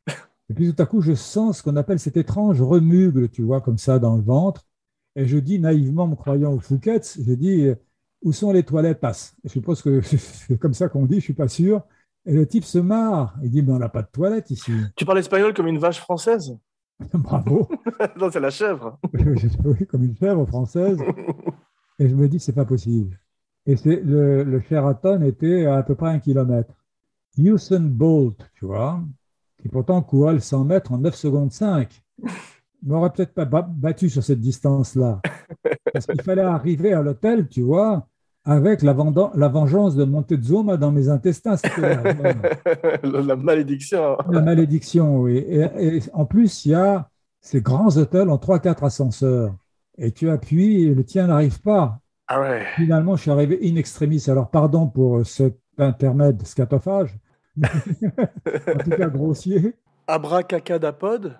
[0.51, 3.61] Et puis tout à coup, je sens ce qu'on appelle cet étrange remugle, tu vois,
[3.61, 4.67] comme ça dans le ventre.
[5.17, 7.73] Et je dis naïvement, me croyant au Fouquet, je dis
[8.25, 9.05] où sont les toilettes
[9.45, 11.83] Je suppose que c'est comme ça qu'on dit, je suis pas sûr.
[12.27, 13.37] Et le type se marre.
[13.43, 14.73] Il dit mais on n'a pas de toilettes ici.
[14.97, 16.57] Tu parles espagnol comme une vache française?
[17.13, 17.69] Bravo.
[18.17, 18.99] non, c'est la chèvre.
[19.13, 20.99] oui, comme une chèvre française.
[21.99, 23.19] Et je me dis c'est pas possible.
[23.67, 26.75] Et c'est le, le Sheraton était à, à peu près un kilomètre.
[27.39, 29.01] Usain Bolt, tu vois,
[29.61, 32.03] qui pourtant courait le 100 mètres en 9 secondes 5,
[32.83, 35.21] m'aurait peut-être pas battu sur cette distance-là.
[35.93, 38.07] Parce qu'il fallait arriver à l'hôtel, tu vois,
[38.45, 38.95] avec la,
[39.35, 41.57] la, vengeance de Montezuma dans mes intestins.
[43.03, 44.19] La, la, malédiction.
[44.31, 45.39] La malédiction, oui.
[45.39, 47.09] Et, en plus, il y a
[47.41, 49.55] ces grands hôtels en 3-4 ascenseurs.
[49.97, 52.01] Et tu appuies et le tien n'arrive pas.
[52.29, 52.65] Ah ouais.
[52.77, 54.25] Finalement, je suis arrivé in extremis.
[54.29, 57.15] Alors, pardon pour cet intermède scatophage,
[57.63, 59.75] en tout cas grossier.
[60.07, 61.39] Abracacadapod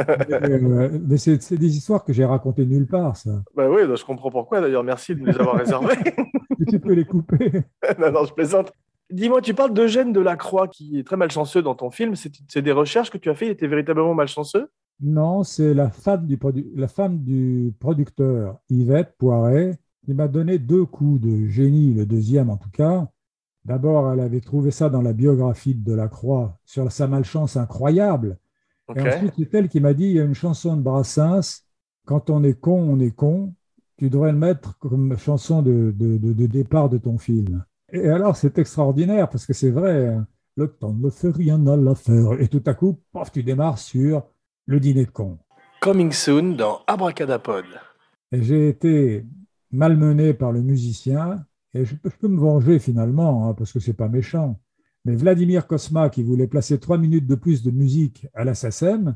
[0.00, 3.42] euh, mais c'est des histoires que j'ai racontées nulle part, ça.
[3.54, 4.84] Bah oui, bah, je comprends pourquoi d'ailleurs.
[4.84, 5.94] Merci de nous les avoir réservées.
[6.68, 7.62] tu peux les couper.
[7.98, 8.72] non, non, je plaisante.
[9.10, 12.14] Dis-moi, tu parles d'Eugène Delacroix qui est très malchanceux dans ton film.
[12.14, 14.70] C'est des recherches que tu as fait Il était véritablement malchanceux?
[15.00, 16.38] Non, c'est la, femme du
[16.74, 22.48] la femme du producteur, Yvette Poiret, qui m'a donné deux coups de génie, le deuxième
[22.48, 23.06] en tout cas.
[23.66, 28.38] D'abord, elle avait trouvé ça dans la biographie de Delacroix sur sa malchance incroyable.
[28.96, 31.60] Et ensuite, c'est elle qui m'a dit il y a une chanson de Brassens,
[32.06, 33.52] quand on est con, on est con,
[33.98, 37.62] tu devrais le mettre comme chanson de, de, départ de ton film.
[37.92, 40.26] Et alors, c'est extraordinaire parce que c'est vrai, hein.
[40.56, 42.40] le temps ne fait rien à l'affaire.
[42.40, 44.22] Et tout à coup, pof, tu démarres sur
[44.64, 45.36] le dîner de con.
[45.82, 47.66] Coming soon dans Abracadapod.
[48.32, 49.26] J'ai été
[49.70, 54.08] malmené par le musicien et je peux, me venger finalement, hein, parce que c'est pas
[54.08, 54.58] méchant.
[55.04, 58.54] Mais Vladimir Kosma, qui voulait placer trois minutes de plus de musique à la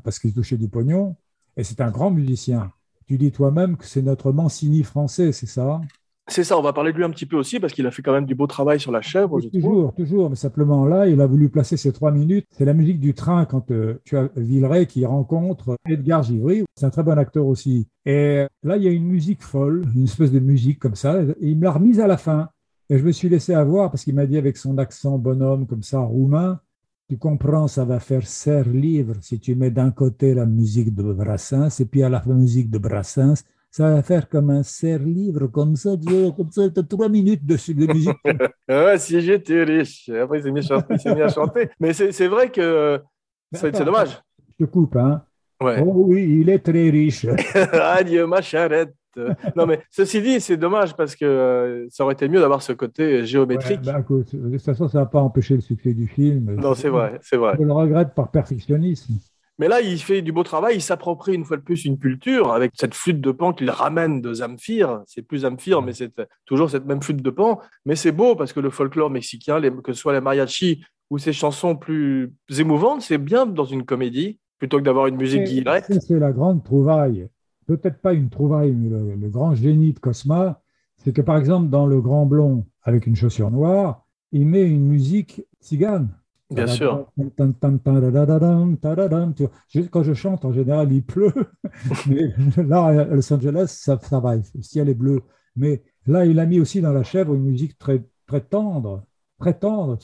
[0.03, 1.15] parce qu'il touchait du pognon,
[1.57, 2.71] et c'est un grand musicien.
[3.07, 5.81] Tu dis toi-même que c'est notre Mancini français, c'est ça
[6.27, 8.01] c'est ça, on va parler de lui un petit peu aussi parce qu'il a fait
[8.01, 9.41] quand même du beau travail sur la chèvre.
[9.41, 12.45] toujours, toujours, mais simplement là, il a voulu placer ces trois minutes.
[12.51, 16.63] C'est la musique du train quand euh, tu as Villeray qui rencontre Edgar Givry.
[16.75, 17.87] C'est un très bon acteur aussi.
[18.05, 21.35] Et là, il y a une musique folle, une espèce de musique comme ça, et
[21.41, 22.49] il me l'a remise à la fin.
[22.89, 25.83] Et je me suis laissé avoir parce qu'il m'a dit avec son accent bonhomme comme
[25.83, 26.59] ça, roumain,
[27.09, 31.03] tu comprends, ça va faire serre livre si tu mets d'un côté la musique de
[31.03, 35.75] Brassens et puis à la musique de Brassens, ça va faire comme un serre-livre, comme
[35.75, 35.95] ça,
[36.37, 38.17] comme ça, trois minutes de, de musique.
[38.69, 40.09] ouais, si j'étais riche.
[40.09, 41.69] Après, il s'est mis, à chanter.
[41.79, 43.01] Mais c'est vrai que
[43.51, 44.21] c'est dommage.
[44.47, 45.23] Je te coupe, hein.
[45.59, 45.81] Ouais.
[45.83, 47.25] Oh oui, il est très riche.
[47.73, 48.93] Adieu, ma charrette.
[49.55, 52.73] non, mais ceci dit, c'est dommage parce que euh, ça aurait été mieux d'avoir ce
[52.73, 53.81] côté géométrique.
[53.81, 56.57] Bah, de toute façon, ça n'a pas empêché le succès du film.
[56.57, 57.55] Non, c'est vrai, c'est vrai.
[57.59, 59.15] Je le regrette par perfectionnisme.
[59.59, 62.53] Mais là, il fait du beau travail, il s'approprie une fois de plus une culture
[62.53, 65.03] avec cette flûte de pan qu'il ramène de Zamfir.
[65.05, 66.11] C'est plus Zamfir, mais c'est
[66.45, 67.59] toujours cette même flûte de pan.
[67.85, 71.33] Mais c'est beau parce que le folklore mexicain, que ce soit les mariachis ou ces
[71.33, 75.91] chansons plus émouvantes, c'est bien dans une comédie plutôt que d'avoir une musique guillerette.
[75.99, 77.27] C'est la grande trouvaille.
[77.67, 80.61] Peut-être pas une trouvaille, mais le, grand génie de Cosma,
[80.97, 84.87] c'est que par exemple, dans Le Grand Blond, avec une chaussure noire, il met une
[84.87, 86.17] musique tzigane.
[86.53, 87.07] Bien sûr.
[89.91, 91.33] Quand je chante, en général, il pleut.
[92.07, 94.35] Mais là, à Los Angeles, ça, ça va.
[94.35, 95.21] Le ciel est bleu.
[95.55, 99.03] Mais là, il a mis aussi dans La Chèvre une musique très, très tendre.
[99.39, 99.97] Très tendre.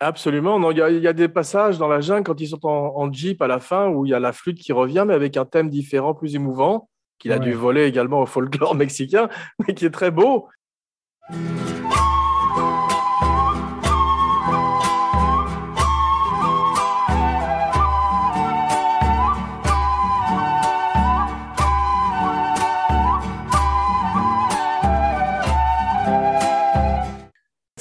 [0.00, 0.70] Absolument.
[0.70, 3.58] Il y, a des passages dans la jungle quand ils sont en, jeep à la
[3.58, 6.36] fin où il y a la flûte qui revient, mais avec un thème différent, plus
[6.36, 9.28] émouvant, qu'il a dû voler également au folklore mexicain,
[9.66, 10.48] mais qui est très beau.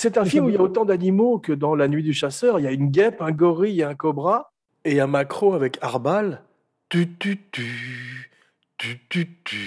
[0.08, 2.62] C'est un film où il y a autant d'animaux que dans La Nuit du Chasseur.
[2.62, 4.54] Il y a une guêpe, un gorille et un cobra.
[4.86, 6.44] Et un macro avec Arbal.
[6.88, 8.32] Tu, tu, tu,
[8.78, 9.58] tu, tu, tu.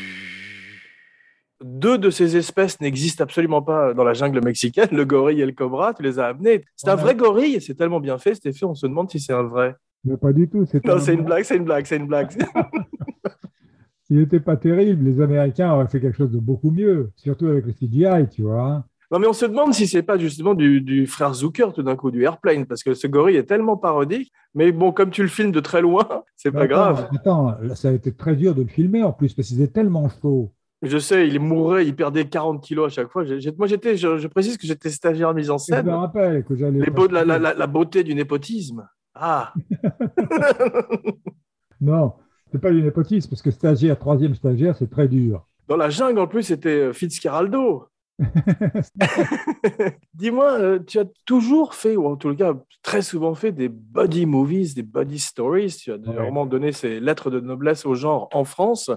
[1.62, 5.52] Deux de ces espèces n'existent absolument pas dans la jungle mexicaine, le gorille et le
[5.52, 5.92] cobra.
[5.92, 6.64] Tu les as amenés.
[6.74, 9.20] C'est un vrai gorille et c'est tellement bien fait, cet effet, on se demande si
[9.20, 9.76] c'est un vrai.
[10.04, 10.64] Mais pas du tout.
[10.84, 12.30] Non, c'est une blague, c'est une blague, c'est une blague.
[14.08, 15.04] il n'était pas terrible.
[15.04, 18.86] Les Américains auraient fait quelque chose de beaucoup mieux, surtout avec le CGI, tu vois.
[19.10, 22.12] Non, mais on se demande si c'est pas justement du, frère Zucker tout d'un coup,
[22.12, 24.32] du Airplane, parce que ce gorille est tellement parodique.
[24.54, 27.08] Mais bon, comme tu le filmes de très loin, c'est pas grave.
[27.14, 30.08] Attends, ça a été très dur de le filmer en plus, parce qu'il est tellement
[30.08, 30.52] chaud.
[30.82, 33.24] Je sais, il mourait, il perdait 40 kilos à chaque fois.
[33.58, 35.84] moi, j'étais, je, précise que j'étais stagiaire en mise en scène.
[35.84, 36.80] Je me rappelle que j'allais.
[37.10, 38.88] La, la, la, beauté du népotisme.
[39.14, 39.52] Ah
[41.80, 42.14] Non,
[42.50, 45.46] c'est pas du népotisme, parce que stagiaire, troisième stagiaire, c'est très dur.
[45.68, 47.89] Dans la jungle, en plus, c'était euh, Fitzcarraldo.
[50.14, 54.26] Dis-moi, euh, tu as toujours fait, ou en tout cas très souvent fait, des body
[54.26, 55.76] movies, des body stories.
[55.82, 58.90] Tu as vraiment donné ces lettres de noblesse au genre en France.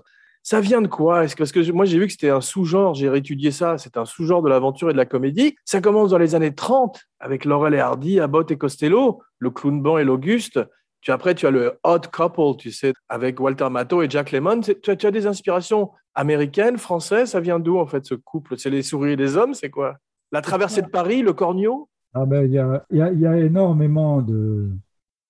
[0.45, 1.23] Ça vient de quoi?
[1.23, 3.95] Est-ce que, parce que moi j'ai vu que c'était un sous-genre, j'ai réétudié ça, c'est
[3.95, 5.55] un sous-genre de l'aventure et de la comédie.
[5.63, 9.81] Ça commence dans les années 30 avec Laurel et Hardy, Abbott et Costello, le clown
[9.81, 10.59] banc et l'Auguste.
[11.04, 14.62] Tu, après, tu as le Odd Couple, tu sais, avec Walter Matthau et Jack Lemmon.
[14.62, 17.32] Tu as, tu as des inspirations américaines, françaises.
[17.32, 18.58] Ça vient d'où, en fait, ce couple?
[18.58, 19.98] C'est les souris et les hommes, c'est quoi?
[20.32, 24.22] La traversée de Paris, le corneau ah ben, Il y, a, y, y, a, énormément
[24.22, 24.72] de,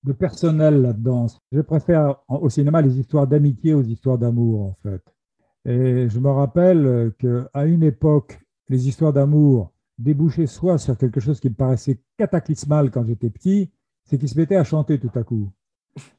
[0.03, 1.25] de personnel là-dedans.
[1.51, 5.01] Je préfère au cinéma les histoires d'amitié aux histoires d'amour, en fait.
[5.65, 11.39] Et je me rappelle qu'à une époque, les histoires d'amour débouchaient soit sur quelque chose
[11.39, 13.71] qui me paraissait cataclysmal quand j'étais petit,
[14.03, 15.51] c'est qu'il se mettait à chanter tout à coup.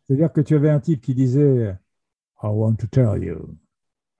[0.02, 1.76] C'est-à-dire que tu avais un type qui disait
[2.42, 3.56] I want to tell you,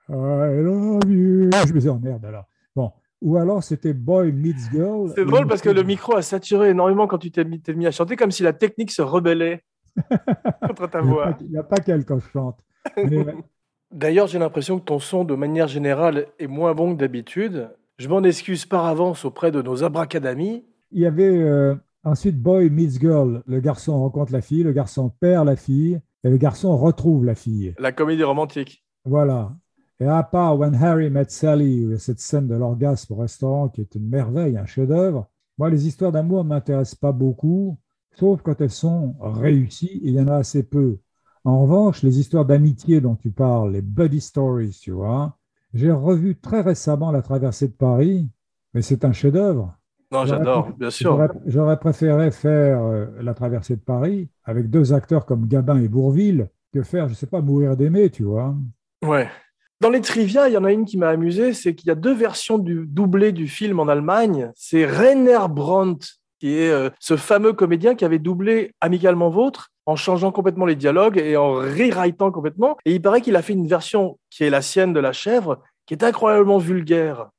[0.09, 1.51] I love you.
[1.53, 2.45] Je me disais, oh merde alors.
[2.75, 2.93] Bon.
[3.23, 5.13] Ou alors c'était Boy Meets Girl.
[5.15, 7.91] C'est drôle parce que le micro a saturé énormément quand tu t'es mis, mis, à
[7.91, 9.65] chanter, comme si la technique se rebellait
[10.67, 11.37] contre ta voix.
[11.41, 12.61] Il n'y a, pas qu'elle quand je chante.
[13.93, 17.71] D'ailleurs, j'ai l'impression que ton son, de manière générale, est moins bon que d'habitude.
[17.97, 20.65] Je m'en excuse par avance auprès de nos abracadamis.
[20.91, 23.43] Il y avait euh, ensuite Boy Meets Girl.
[23.47, 27.35] Le garçon rencontre la fille, le garçon perd la fille, et le garçon retrouve la
[27.35, 27.75] fille.
[27.79, 28.85] La comédie romantique.
[29.05, 29.55] Voilà.
[30.01, 33.95] Et à part When Harry Met Sally, cette scène de l'orgasme au restaurant qui est
[33.95, 37.79] une merveille, un chef-d'œuvre, moi, les histoires d'amour ne m'intéressent pas beaucoup,
[38.17, 40.01] sauf quand elles sont réussies.
[40.03, 40.99] Il y en a assez peu.
[41.45, 45.39] En revanche, les histoires d'amitié dont tu parles, les buddy stories, tu vois,
[45.75, 48.31] j'ai revu très récemment La traversée de Paris,
[48.73, 49.77] mais c'est un chef-d'œuvre.
[50.15, 51.29] Non, j'adore, bien sûr.
[51.47, 56.49] J'aurais préféré faire euh, La traversée de Paris avec deux acteurs comme Gabin et Bourville
[56.73, 58.55] que faire, je ne sais pas, Mourir d'aimer, tu vois.
[59.05, 59.29] Ouais.
[59.81, 61.97] Dans les trivia, il y en a une qui m'a amusé, c'est qu'il y a
[61.97, 64.53] deux versions du doublé du film en Allemagne.
[64.55, 66.07] C'est Rainer Brandt,
[66.39, 70.77] qui est euh, ce fameux comédien qui avait doublé Amicalement Vôtre en changeant complètement les
[70.77, 72.77] dialogues et en rewritant complètement.
[72.85, 75.61] Et il paraît qu'il a fait une version qui est la sienne de la chèvre,
[75.87, 77.31] qui est incroyablement vulgaire.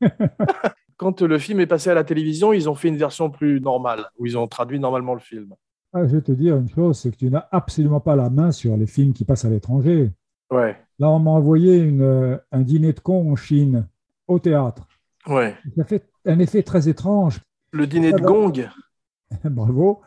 [0.96, 4.06] Quand le film est passé à la télévision, ils ont fait une version plus normale,
[4.18, 5.54] où ils ont traduit normalement le film.
[5.92, 8.50] Ah, je vais te dire une chose, c'est que tu n'as absolument pas la main
[8.50, 10.10] sur les films qui passent à l'étranger.
[10.50, 10.76] Ouais.
[10.98, 13.86] Là, on m'a envoyé une, un dîner de con en Chine,
[14.26, 14.86] au théâtre.
[15.26, 15.54] Ouais.
[15.76, 17.40] Ça fait un effet très étrange.
[17.72, 18.68] Le dîner de gong.
[19.44, 20.00] Bravo.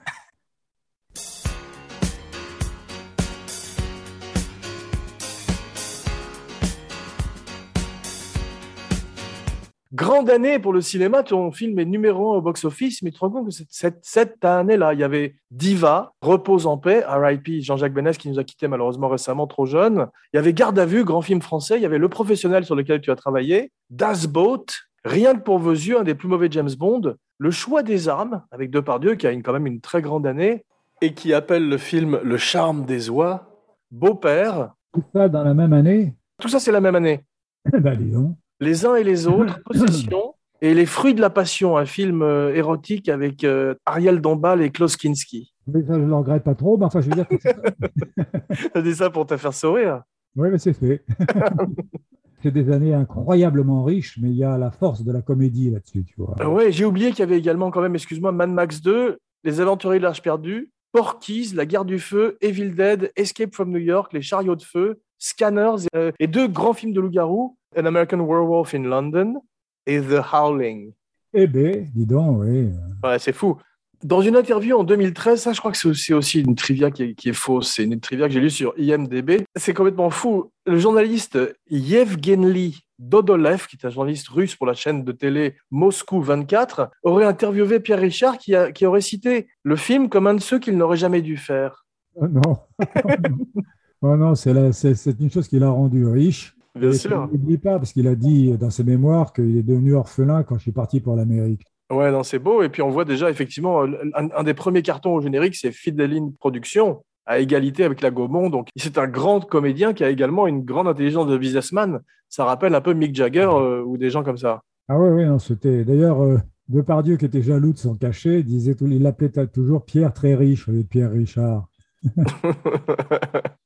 [9.99, 13.19] Grande année pour le cinéma, ton film est numéro un au box-office, mais tu te
[13.19, 17.93] rends compte que cette, cette, année-là, il y avait Diva, Repose en paix, RIP, Jean-Jacques
[17.93, 20.07] Benès qui nous a quittés malheureusement récemment, trop jeune.
[20.31, 21.75] Il y avait Garde à vue, grand film français.
[21.75, 24.67] Il y avait Le Professionnel sur lequel tu as travaillé, Das Boat,
[25.03, 28.43] Rien que pour vos yeux, un des plus mauvais James Bond, Le Choix des armes,
[28.51, 30.63] avec Depardieu qui a une, quand même une très grande année,
[31.01, 33.49] et qui appelle le film Le charme des oies,
[33.91, 34.71] Beau-père.
[34.93, 37.25] Tout ça dans la même année Tout ça, c'est la même année.
[37.65, 41.85] ben, disons les uns et les autres, Possession et Les fruits de la passion, un
[41.85, 45.53] film euh, érotique avec euh, Ariel Dombal et Klaus Kinski.
[45.67, 48.81] Mais ça, je ne le regrette pas trop, mais enfin, je veux dire que c'est.
[48.83, 50.01] dit ça pour te faire sourire.
[50.35, 51.05] Oui, mais c'est fait.
[52.43, 56.03] c'est des années incroyablement riches, mais il y a la force de la comédie là-dessus,
[56.03, 56.35] tu vois.
[56.45, 59.99] oui, j'ai oublié qu'il y avait également, quand même, excuse-moi, Mad Max 2, Les Aventuriers
[59.99, 64.21] de l'Arche perdue, Porky's, La guerre du feu, Evil Dead, Escape from New York, Les
[64.21, 68.83] chariots de feu, Scanners euh, et deux grands films de loup-garou, An American Werewolf in
[68.83, 69.41] London
[69.85, 70.93] et The Howling.
[71.33, 72.69] Eh bien, dis donc, oui.
[73.03, 73.57] Ouais, c'est fou.
[74.03, 77.33] Dans une interview en 2013, ça je crois que c'est aussi une trivia qui est,
[77.33, 79.43] fausse, c'est une trivia que j'ai lue sur IMDB.
[79.57, 80.51] C'est complètement fou.
[80.65, 81.37] Le journaliste
[81.69, 87.25] Yevgeny Dodolev, qui est un journaliste russe pour la chaîne de télé Moscou 24, aurait
[87.25, 90.97] interviewé Pierre Richard qui, qui aurait cité le film comme un de ceux qu'il n'aurait
[90.97, 91.85] jamais dû faire.
[92.15, 92.57] Oh non,
[94.01, 96.55] oh non c'est une chose qui l'a rendu riche.
[96.75, 97.27] Bien sûr.
[97.31, 100.63] N'oublie pas, parce qu'il a dit dans ses mémoires qu'il est devenu orphelin quand je
[100.63, 101.65] suis parti pour l'Amérique.
[101.91, 102.61] Ouais, non, c'est beau.
[102.61, 103.83] Et puis on voit déjà effectivement
[104.13, 108.49] un, des premiers cartons au générique, c'est Fideline Productions à égalité avec la Gaumont.
[108.49, 111.99] Donc, c'est un grand comédien qui a également une grande intelligence de businessman.
[112.27, 114.61] Ça rappelle un peu Mick Jagger euh, ou des gens comme ça.
[114.87, 115.83] Ah oui, oui, non, c'était.
[115.83, 118.87] D'ailleurs, euh, Depardieu, qui était jaloux de son cachet, disait tout...
[118.87, 121.67] il l'appelait toujours Pierre très riche au lieu de Pierre Richard.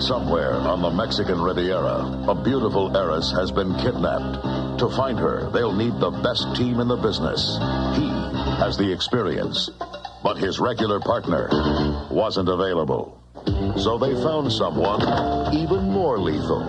[0.00, 4.78] Somewhere on the Mexican Riviera, a beautiful heiress has been kidnapped.
[4.78, 7.58] To find her, they'll need the best team in the business.
[7.98, 8.06] He
[8.62, 9.68] has the experience,
[10.22, 11.48] but his regular partner
[12.12, 13.18] wasn't available.
[13.76, 15.02] So they found someone
[15.52, 16.62] even more lethal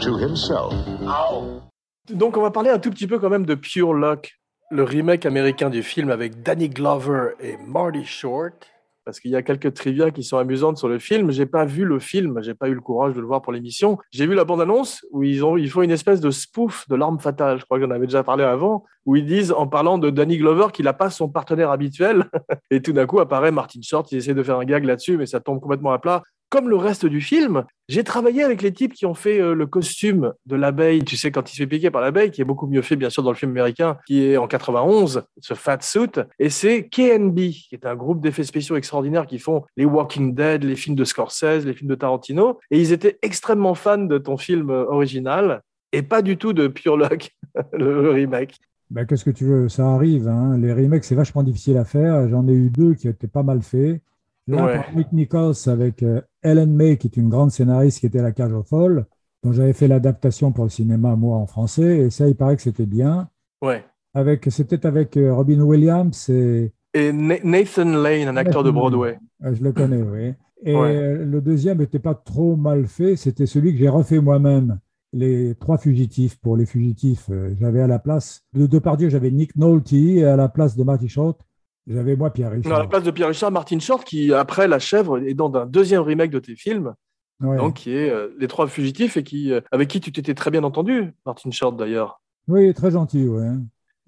[0.00, 0.74] to himself.
[1.02, 1.62] Ow.
[2.10, 4.34] Donc, on va parler un tout petit peu quand même de Pure Luck,
[4.70, 8.66] le remake américain du film avec Danny Glover et Marty Short
[9.08, 11.30] parce qu'il y a quelques trivia qui sont amusantes sur le film.
[11.30, 13.96] J'ai pas vu le film, j'ai pas eu le courage de le voir pour l'émission.
[14.10, 17.18] J'ai vu la bande-annonce où ils ont, ils font une espèce de spoof de l'arme
[17.18, 17.58] fatale.
[17.58, 20.36] Je crois que j'en avais déjà parlé avant, où ils disent en parlant de Danny
[20.36, 22.26] Glover qu'il n'a pas son partenaire habituel.
[22.70, 24.12] Et tout d'un coup apparaît Martin Short.
[24.12, 26.76] Ils essaient de faire un gag là-dessus, mais ça tombe complètement à plat comme le
[26.76, 30.56] reste du film, j'ai travaillé avec les types qui ont fait euh, le costume de
[30.56, 32.96] l'abeille, tu sais, quand il se fait piquer par l'abeille, qui est beaucoup mieux fait,
[32.96, 36.20] bien sûr, dans le film américain, qui est en 91, ce fat suit.
[36.38, 40.64] Et c'est KNB, qui est un groupe d'effets spéciaux extraordinaires qui font les Walking Dead,
[40.64, 42.58] les films de Scorsese, les films de Tarantino.
[42.70, 46.68] Et ils étaient extrêmement fans de ton film euh, original et pas du tout de
[46.68, 47.30] Pure Luck,
[47.72, 48.58] le remake.
[48.90, 50.28] Ben, Qu'est-ce que tu veux Ça arrive.
[50.28, 50.58] Hein.
[50.58, 52.28] Les remakes, c'est vachement difficile à faire.
[52.28, 54.00] J'en ai eu deux qui étaient pas mal faits.
[54.48, 54.74] Là, Ouais.
[54.76, 58.22] par Nick Nichols avec euh, Ellen May, qui est une grande scénariste qui était à
[58.22, 59.04] la cage aux folles,
[59.44, 61.98] dont j'avais fait l'adaptation pour le cinéma, moi, en français.
[61.98, 63.28] Et ça, il paraît que c'était bien.
[63.62, 63.84] Ouais.
[64.14, 68.80] Avec, c'était avec euh, Robin Williams et Et Na- Nathan Lane, un acteur de Nathan.
[68.80, 69.18] Broadway.
[69.44, 70.32] euh, je le connais, oui.
[70.64, 70.96] Et Ouais.
[70.96, 73.14] euh, le deuxième n'était pas trop mal fait.
[73.16, 74.78] C'était celui que j'ai refait moi-même.
[75.12, 76.36] Les trois fugitifs.
[76.40, 77.30] Pour les fugitifs,
[77.60, 81.08] j'avais à la place de Depardieu, j'avais Nick Nolte et à la place de Marty
[81.08, 81.40] Short,
[81.88, 82.70] j'avais moi Pierre Richard.
[82.72, 85.52] Non, à la place de Pierre Richard, Martin Short, qui après La Chèvre est dans
[85.56, 86.94] un deuxième remake de tes films,
[87.40, 87.56] Ouais.
[87.56, 90.50] donc qui est euh, Les Trois Fugitifs et qui euh, avec qui tu t'étais très
[90.50, 92.20] bien entendu, Martin Short d'ailleurs.
[92.48, 93.50] Oui, très gentil, ouais.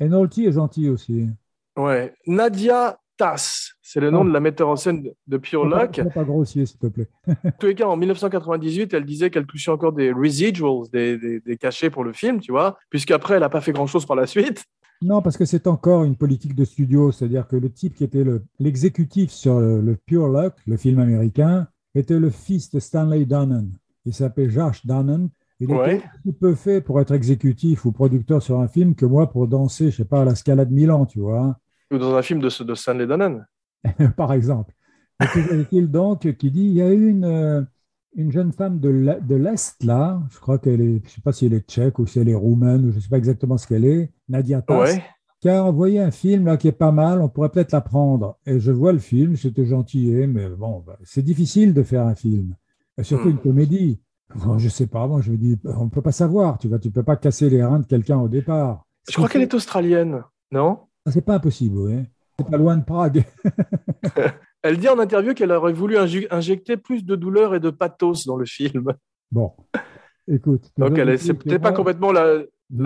[0.00, 1.26] Et Nolte est gentil aussi.
[1.76, 2.12] Ouais.
[2.26, 4.24] Nadia Tass, c'est le nom Oh.
[4.24, 6.00] de la metteur en scène de- Pure pas- Luck.
[6.14, 7.08] pas grossier, s'il te plaît.
[7.28, 11.40] En tous les cas, en 1998, elle disait qu'elle touchait encore des residuals, des, des,
[11.40, 14.26] des cachets pour le film, tu vois, puisqu'après, elle n'a pas fait grand-chose par la
[14.26, 14.64] suite.
[15.02, 18.22] Non, parce que c'est encore une politique de studio, c'est-à-dire que le type qui était
[18.22, 23.24] le- l'exécutif sur le, le Pure Luck, le film américain, était le fils de Stanley
[23.24, 23.72] Donen.
[24.04, 25.30] Il s'appelait Josh Donen.
[25.58, 25.96] Il Ouais.
[25.96, 29.48] était aussi peu fait pour être exécutif ou producteur sur un film que moi pour
[29.48, 31.58] danser, je sais pas, à la Scala de Milan, tu vois,
[31.90, 33.46] Ou dans un film de, de Stanley Donen.
[34.16, 34.74] par exemple.
[35.22, 37.62] Et est-il donc qui dit, il y a eu une, euh,
[38.14, 41.32] une jeune femme de l'E- de l'Est, là, je crois qu'elle est, je sais pas
[41.32, 43.66] si elle est tchèque ou si elle est roumaine, ou je sais pas exactement ce
[43.66, 45.04] qu'elle est, Nadia Tass, Ouais.
[45.40, 48.36] qui a envoyé un film là, qui est pas mal, on pourrait peut-être la prendre.
[48.46, 52.06] Et je vois le film, c'était gentil, hein, mais bon, bah, c'est difficile de faire
[52.06, 52.54] un film,
[52.98, 53.32] Et surtout Hmm.
[53.32, 54.00] une comédie.
[54.34, 56.78] Bon, je sais pas, moi je me dis, on ne peut pas savoir, tu vois,
[56.78, 58.86] tu peux pas casser les reins de quelqu'un au départ.
[59.08, 60.78] Je crois qu'elle est australienne, non?
[61.06, 62.04] Ah, C'est pas impossible, oui.
[62.38, 63.24] C'est pas loin de Prague.
[64.62, 65.96] Elle dit en interview qu'elle aurait voulu
[66.30, 68.92] injecter plus de douleur et de pathos dans le film.
[69.32, 69.52] Bon,
[70.28, 70.70] écoute.
[70.76, 72.42] Donc, elle est, toujours c'est est-il que peut-être pas complètement la,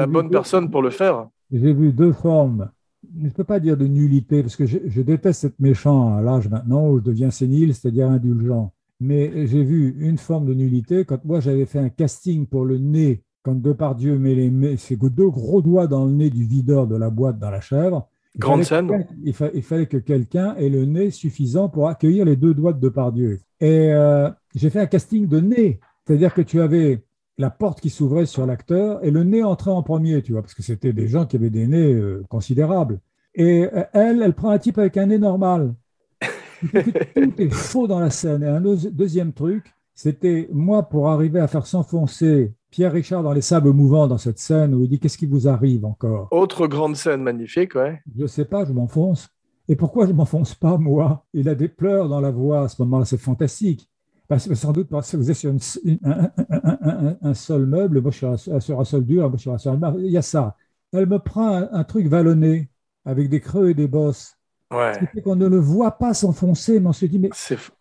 [0.06, 1.28] bonne personne pour le faire.
[1.50, 2.70] J'ai vu deux formes.
[3.18, 6.22] Je ne peux pas dire de nullité, parce que je, je déteste être méchant à
[6.22, 8.72] l'âge maintenant où je deviens sénile, c'est-à-dire indulgent.
[9.00, 12.78] Mais j'ai vu une forme de nullité quand moi j'avais fait un casting pour le
[12.78, 16.87] nez, quand Depardieu met les met ses deux gros doigts dans le nez du videur
[16.87, 18.08] de la boîte dans la chèvre.
[18.35, 19.07] Il Grande fallait que scène.
[19.25, 22.73] Il, fa- il fallait que quelqu'un ait le nez suffisant pour accueillir les deux doigts
[22.73, 23.40] de Depardieu.
[23.61, 27.05] Et euh, j'ai fait un casting de nez, c'est-à-dire que tu avais
[27.38, 30.55] la porte qui s'ouvrait sur l'acteur et le nez entrait en premier, tu vois, parce
[30.55, 33.01] que c'était des gens qui avaient des nez euh, considérables.
[33.35, 35.75] Et euh, elle, elle prend un type avec un nez normal.
[36.61, 38.42] Tout est faux dans la scène.
[38.42, 43.32] Et un deuxi- deuxième truc, c'était moi pour arriver à faire s'enfoncer Pierre Richard dans
[43.32, 46.26] les sables mouvants dans cette scène où il dit Qu'est-ce qui vous arrive encore?
[46.32, 48.02] Autre grande scène magnifique, ouais.
[48.18, 49.28] Je sais pas, je m'enfonce.
[49.68, 51.24] Et pourquoi je ne m'enfonce pas, moi?
[51.34, 53.88] Il a des pleurs dans la voix à ce moment-là, c'est fantastique.
[54.26, 56.76] Parce que sans doute parce que vous êtes sur une- un, un- un-
[57.11, 59.53] un- un seul meuble, moi je suis sur un- sol dur, moi je suis sur
[59.53, 59.78] un seul.
[60.01, 60.57] Il y a ça.
[60.92, 62.70] Elle me prend un, truc vallonné
[63.05, 64.34] avec des creux et des bosses.
[64.72, 64.94] Ouais.
[64.94, 67.57] Ce qui fait qu'on ne le voit pas s'enfoncer, mais on se dit, mais C'est,
[67.57, 67.72] fou.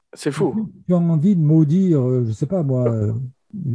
[0.86, 3.11] tu as envie de maudire, euh, je ne sais pas moi, euh,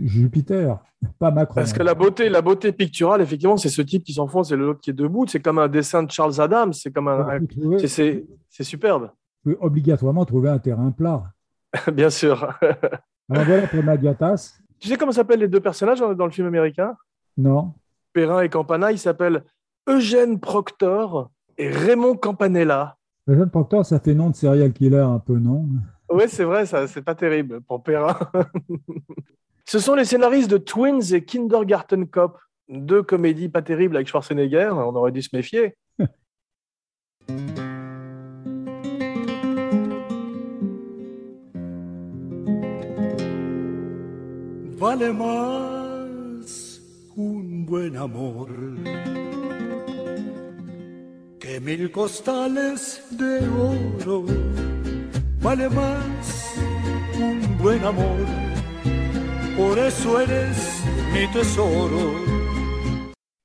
[0.04, 0.78] Jupiter,
[1.18, 1.54] pas Macron.
[1.54, 4.80] Parce que la beauté, la beauté picturale, effectivement, c'est ce type qui s'enfonce et l'autre
[4.80, 5.26] qui est debout.
[5.28, 6.72] C'est comme un dessin de Charles Adams.
[6.72, 9.10] C'est comme un, trouver- c'est, superbe.
[9.60, 11.22] obligatoirement trouver un terrain plat.
[11.92, 12.52] Bien sûr.
[13.30, 14.58] Alors voilà pour Nadiatas.
[14.80, 16.96] tu sais comment s'appellent les deux personnages dans le film américain?
[17.36, 17.74] Non.
[18.12, 19.44] Perrin et Campana, ils s'appellent
[19.86, 22.96] Eugène Proctor et Raymond Campanella.
[23.28, 25.66] Jeune Proctor, ça fait nom de serial killer un peu, non?
[26.10, 28.16] Oui, c'est vrai, ça, c'est pas terrible pour Perrin.
[29.70, 32.38] Ce sont les scénaristes de Twins et Kindergarten Cop,
[32.70, 34.70] deux comédies pas terribles avec Schwarzenegger.
[34.72, 35.76] On aurait dû se méfier.
[44.78, 46.80] Vale más
[47.18, 48.48] un buen amor
[51.40, 54.24] que mil costales de oro.
[55.40, 56.56] Vale más
[57.20, 58.16] un buen amor,
[59.58, 60.82] por eso eres
[61.12, 62.14] mi tesoro.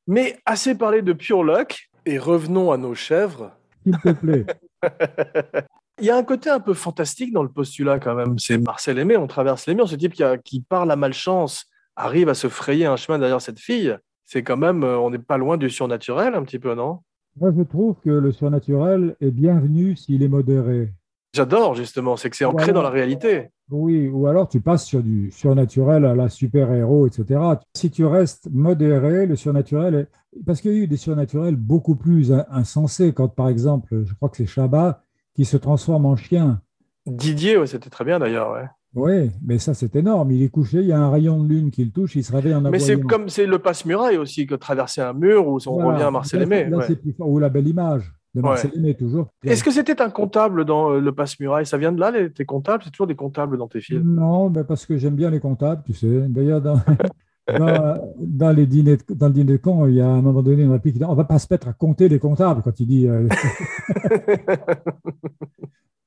[0.07, 3.51] Mais assez parlé de Pure Luck et revenons à nos chèvres.
[3.83, 4.45] S'il te plaît.
[5.99, 8.37] Il y a un côté un peu fantastique dans le postulat quand même.
[8.39, 9.87] C'est Marcel Aimé, on traverse les murs.
[9.87, 13.41] Ce type qui, a- qui par la malchance arrive à se frayer un chemin derrière
[13.41, 13.95] cette fille.
[14.25, 16.99] C'est quand même, euh, on n'est pas loin du surnaturel un petit peu, non?
[17.39, 20.91] Moi, je trouve que le surnaturel est bienvenu s'il est modéré.
[21.35, 22.73] J'adore justement, c'est que c'est ancré Voilà.
[22.73, 23.49] dans la réalité.
[23.75, 27.39] Oui, ou alors tu passes sur du surnaturel à la super-héros, etc.
[27.75, 30.07] Si tu restes modéré, le surnaturel est...
[30.45, 34.13] Parce qu'il y a eu des surnaturels beaucoup plus in- insensés, quand par exemple, je
[34.13, 35.01] crois que c'est Shabbat
[35.35, 36.61] qui se transforme en chien.
[37.07, 38.51] Didier, ouais, c'était très bien d'ailleurs.
[38.51, 38.65] ouais.
[38.95, 40.31] Oui, mais ça c'est énorme.
[40.31, 42.31] Il est couché, il y a un rayon de lune qui le touche, il se
[42.31, 43.07] réveille en Mais c'est aboyant.
[43.07, 45.89] comme c'est le passe-muraille aussi, que traverser un mur où on Voilà.
[45.93, 46.67] revient à Marcel Aimé.
[46.71, 46.97] ouais.
[47.19, 49.27] Ou la belle image de toujours.
[49.43, 51.65] Est-ce que c'était un comptable dans euh, le passe-muraille?
[51.65, 52.83] Ça vient de là, les, tes comptables?
[52.83, 54.15] C'est toujours des comptables dans tes films?
[54.15, 56.27] Non, ben parce que j'aime bien les comptables, tu sais.
[56.29, 56.79] D'ailleurs, dans,
[57.47, 60.63] dans, dans les dîners, dans le dîner de con, il y a un moment donné
[60.63, 63.07] une réplique On va pas se mettre à compter les comptables quand il dit.
[63.07, 63.27] euh,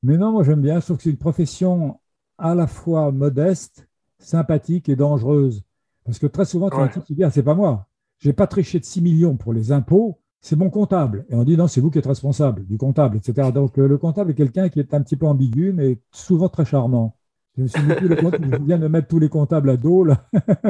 [0.03, 0.81] Mais non, moi j'aime bien.
[0.81, 1.99] Je trouve que c'est une profession
[2.39, 5.63] à la fois modeste, sympathique et dangereuse.
[6.05, 7.87] Parce que très souvent, tu as un type qui dit Ah, c'est pas moi.
[8.19, 11.27] J'ai pas triché de 6 millions pour les impôts, c'est mon comptable.
[11.29, 13.51] Et on dit Non, c'est vous qui êtes responsable du comptable, etc.
[13.53, 16.65] Donc euh, le comptable est quelqu'un qui est un petit peu ambigu, mais souvent très
[16.65, 17.17] charmant.
[17.57, 20.29] Je me suis dit, je viens de mettre tous les comptables à dos, là.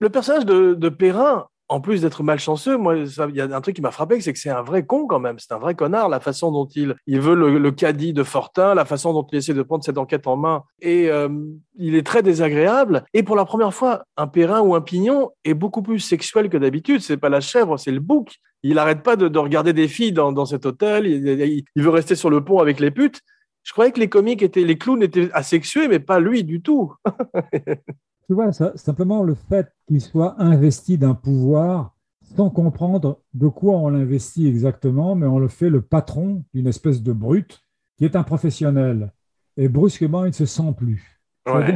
[0.00, 3.76] Le personnage de, de Perrin, en plus d'être malchanceux, moi, il y a un truc
[3.76, 5.38] qui m'a frappé, c'est que c'est un vrai con quand même.
[5.38, 9.12] C'est un vrai connard, la façon dont il, veut le, caddie de Fortin, la façon
[9.12, 10.64] dont il essaie de prendre cette enquête en main.
[10.80, 11.28] Et euh,
[11.76, 13.04] il est très désagréable.
[13.12, 16.56] Et pour la première fois, un Perrin ou un Pignon est beaucoup plus sexuel que
[16.56, 17.02] d'habitude.
[17.02, 18.36] C'est pas la chèvre, c'est le bouc.
[18.62, 21.06] Il n'arrête pas de, de regarder des filles dans, cet hôtel.
[21.06, 23.20] Il veut rester sur le pont avec les putes.
[23.62, 26.94] Je croyais que les comiques étaient, les clowns étaient asexués, mais pas lui du tout.
[28.28, 31.94] Tu vois, ça- simplement le fait qu'il soit investi d'un pouvoir
[32.36, 37.02] sans comprendre de quoi on l'investit exactement, mais on le fait le patron d'une espèce
[37.02, 37.60] de brute
[37.96, 39.12] qui est un professionnel.
[39.56, 41.20] Et brusquement, il ne se sent plus.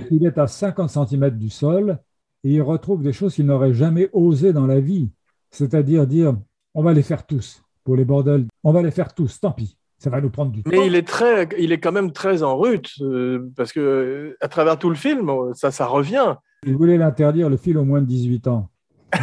[0.08, 1.98] Qu'il est à 50 cm du sol
[2.44, 5.10] et il retrouve des choses qu'il n'aurait jamais osé dans la vie.
[5.50, 6.36] C'est-à-dire dire,
[6.74, 8.46] on va les faire tous pour les bordels.
[8.62, 9.78] On va les faire tous, tant pis.
[10.02, 10.70] Ça va nous prendre du temps.
[10.72, 14.36] Mais il est très, il est quand même très en rut euh, parce que euh,
[14.40, 16.34] à travers tout le film, ça, ça revient.
[16.66, 18.68] Il voulait l'interdire, le fil, au moins de 18 ans.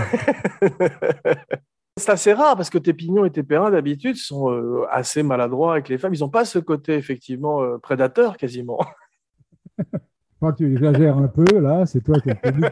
[1.98, 5.74] C'est assez rare parce que tes pignons et tes perrins d'habitude sont euh, assez maladroits
[5.74, 6.14] avec les femmes.
[6.14, 8.80] Ils n'ont pas ce côté effectivement euh, prédateur quasiment.
[9.78, 9.84] Je
[10.38, 12.72] crois que tu exagères un peu, là, c'est toi qui comique.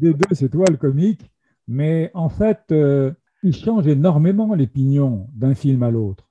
[0.00, 1.30] Des deux, c'est toi le comique.
[1.68, 3.12] Mais en fait, euh,
[3.44, 6.25] ils changent énormément les pignons d'un film à l'autre.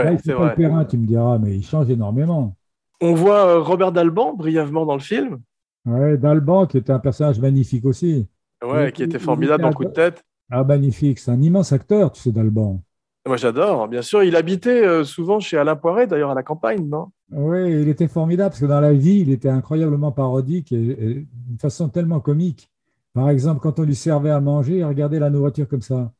[0.00, 0.56] Là, Ouais, il c'est vrai.
[0.56, 2.56] Perrin, tu me diras, mais ils changent énormément.
[3.02, 5.42] On voit euh, Robert Dalban brièvement dans le film,
[5.86, 8.28] Ouais, Dalban, qui était un personnage magnifique aussi.
[8.62, 10.24] ouais, Il- qui était il formidable dans Coup de tête.
[10.50, 12.82] Ah, magnifique, c'est un immense acteur, tu sais, Dalban.
[13.26, 14.22] Moi j'adore, bien sûr.
[14.24, 17.10] Il habitait euh, souvent chez Alain Poiret, d'ailleurs à la campagne, non?
[17.32, 20.76] Oui, il était formidable parce que dans la vie, il était incroyablement parodique et,
[21.20, 22.70] et d'une façon tellement comique.
[23.12, 26.12] Par exemple, quand on lui servait à manger, il regardait la nourriture comme ça.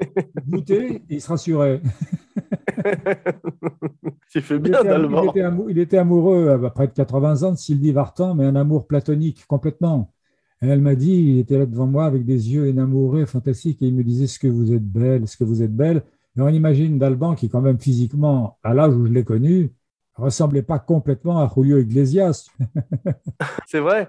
[0.00, 1.80] Il goûtait et il se rassurait.
[4.34, 7.42] Il fait Il bien était, il était amou- il était amoureux à près de 80
[7.44, 10.12] ans de Sylvie Vartan, mais un amour platonique complètement.
[10.62, 13.86] Et elle m'a dit, il était là devant moi avec des yeux énamourés, fantastiques, et
[13.86, 16.02] il me disait ce que vous êtes belle, est-ce que vous êtes belle?
[16.36, 19.72] Et on imagine Dalban qui, quand même physiquement, à l'âge où je l'ai connu,
[20.14, 22.48] ressemblait pas complètement à Julio Iglesias.
[23.66, 24.08] C'est vrai.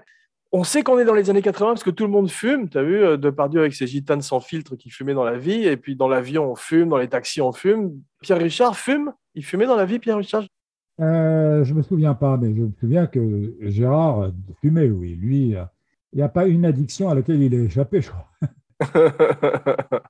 [0.58, 2.70] On sait qu'on est dans les années 80 parce que tout le monde fume.
[2.70, 5.64] Tu as vu, euh, Depardieu avec ses gitanes sans filtre qui fumaient dans la vie.
[5.64, 6.88] Et puis dans l'avion, on fume.
[6.88, 7.92] Dans les taxis, on fume.
[8.22, 9.12] Pierre Richard fume?
[9.34, 10.44] Il fumait dans la vie, Pierre Richard?
[10.98, 14.30] Euh, je me souviens pas, mais je me souviens que Gérard
[14.62, 15.14] fumait, oui.
[15.14, 15.64] Lui, euh,
[16.14, 18.30] il n'y a pas une addiction à laquelle il est échappé, je crois.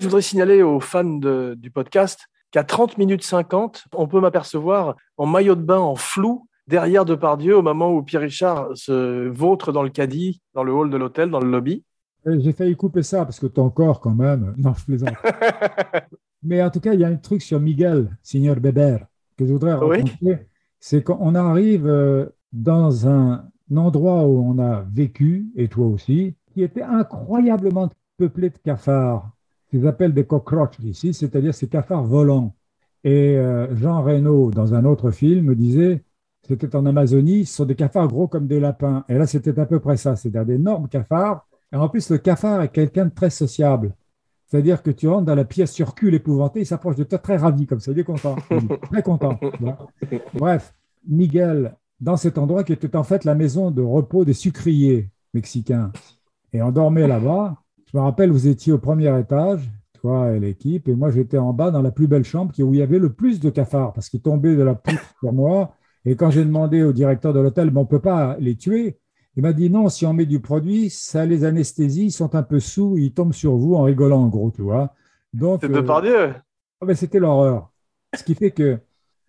[0.00, 4.96] Je voudrais signaler aux fans de- du podcast qu'à 30 minutes 50, on peut m'apercevoir
[5.16, 9.72] en maillot de bain en flou derrière Depardieu au moment où Pierre Richard se vautre
[9.72, 11.84] dans le caddie, dans le hall de l'hôtel, dans le lobby.
[12.26, 14.54] Euh, J'ai failli couper ça parce que ton corps, quand même.
[14.58, 15.14] Non, je plaisante.
[16.42, 18.98] Mais en tout cas, il y a un truc sur Miguel, Seigneur Beber,
[19.36, 19.96] que je voudrais Oui.
[20.02, 20.46] raconter.
[20.78, 26.62] c'est qu'on arrive euh, dans un endroit où on a vécu, et toi aussi, qui
[26.62, 27.88] était incroyablement
[28.18, 29.30] peuplé de cafards,
[29.70, 32.54] qu'ils appellent des cockroaches ici, c'est-à-dire ces cafards volants.
[33.04, 36.04] Et euh, Jean Reynaud, dans un autre film, disait
[36.46, 39.04] c'était en Amazonie, ce sont des cafards gros comme des lapins.
[39.08, 41.46] Et là, c'était à peu près ça, c'est-à-dire d'énormes cafards.
[41.72, 43.94] Et en plus, le cafard est quelqu'un de très sociable.
[44.46, 47.36] C'est-à-dire que tu rentres dans la pièce sur cul épouvanté, il s'approche de toi très
[47.36, 48.36] ravi, comme ça, il est content.
[48.92, 49.38] très content.
[50.34, 50.74] Bref,
[51.08, 55.90] Miguel, dans cet endroit qui était en fait la maison de repos des sucriers mexicains.
[56.52, 57.56] Et on dormait là-bas.
[57.90, 59.70] Je me rappelle, vous étiez au premier étage,
[60.00, 62.78] toi et l'équipe, et moi j'étais en bas dans la plus belle chambre où il
[62.78, 65.74] y avait le plus de cafards, parce qu'ils tombaient de la poutre sur moi.
[66.04, 68.98] Et quand j'ai demandé au directeur de l'hôtel, mais on ne peut pas les tuer,
[69.36, 72.42] il m'a dit non, si on met du produit, ça les anesthésie, ils sont un
[72.42, 74.94] peu sous, ils tombent sur vous en rigolant en gros, tu vois.
[75.32, 76.34] Donc, C'est de par Dieu.
[76.80, 77.70] Ah, c'était l'horreur.
[78.14, 78.78] Ce qui fait que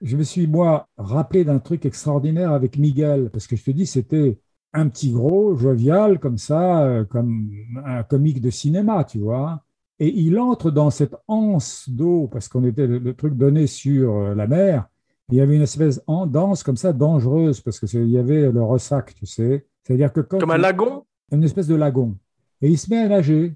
[0.01, 3.87] je me suis, moi, rappelé d'un truc extraordinaire avec Miguel, parce que je te dis,
[3.87, 4.37] c'était
[4.73, 7.49] un petit gros, jovial, comme ça, euh, comme
[7.85, 9.63] un comique de cinéma, tu vois.
[9.99, 14.35] Et il entre dans cette anse d'eau, parce qu'on était le, truc donné sur euh,
[14.35, 14.87] la mer.
[15.29, 19.15] Il y avait une espèce d'anse comme ça, dangereuse, parce qu'il y avait le ressac,
[19.15, 19.65] tu sais.
[19.83, 21.03] C'est-à-dire que Comme un lagon?
[21.31, 22.15] Une espèce de lagon.
[22.61, 23.55] Et il se met à nager.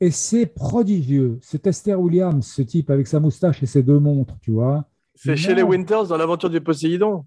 [0.00, 1.38] Et c'est prodigieux.
[1.42, 4.84] C'est Esther Williams, ce type, avec sa moustache et ses deux montres, tu vois.
[5.14, 7.24] C'est chez les Winters dans l'aventure du Poséidon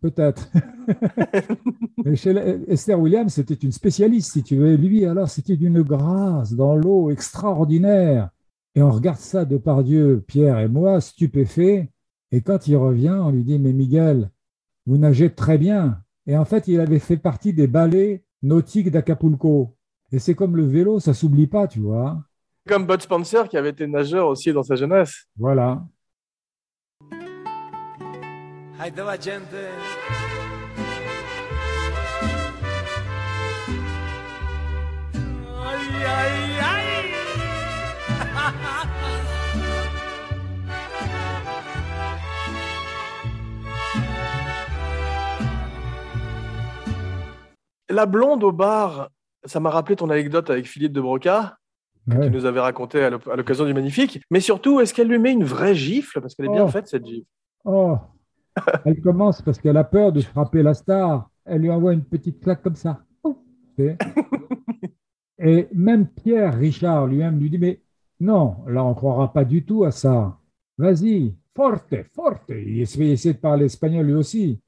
[0.00, 0.48] Peut-être.
[2.68, 4.76] Esther Williams, c'était une spécialiste, si tu veux.
[4.76, 8.30] Lui, alors, c'était d'une grâce dans l'eau extraordinaire.
[8.74, 11.88] Et on regarde ça de par Dieu, Pierre et moi, stupéfaits.
[12.32, 14.30] Et quand il revient, on lui dit Mais Miguel,
[14.86, 16.02] vous nagez très bien.
[16.26, 19.76] Et en fait, il avait fait partie des ballets nautiques d'Acapulco.
[20.12, 22.22] Et c'est comme le vélo, ça s'oublie pas, tu vois.
[22.68, 25.26] Comme Bud Spencer qui avait été nageur aussi dans sa jeunesse.
[25.36, 25.84] Voilà.
[47.96, 49.08] La blonde au bar,
[49.46, 51.56] ça m'a rappelé ton anecdote avec Philippe de Broca,
[52.10, 54.20] que tu nous avais raconté à l'occasion du Magnifique.
[54.30, 56.20] Mais surtout, est-ce qu'elle lui met une vraie gifle?
[56.20, 56.68] Parce qu'elle est bien oh.
[56.68, 57.24] faite, cette gifle.
[57.64, 57.96] Oh
[58.84, 61.30] Elle commence parce qu'elle a peur de frapper la star.
[61.46, 63.00] Elle lui envoie une petite claque comme ça.
[65.38, 67.80] Et même Pierre Richard lui-même lui dit Mais
[68.20, 70.36] non, là, on ne croira pas du tout à ça.
[70.76, 72.50] Vas-y, forte, forte.
[72.50, 74.60] Il essaie de parler espagnol lui aussi.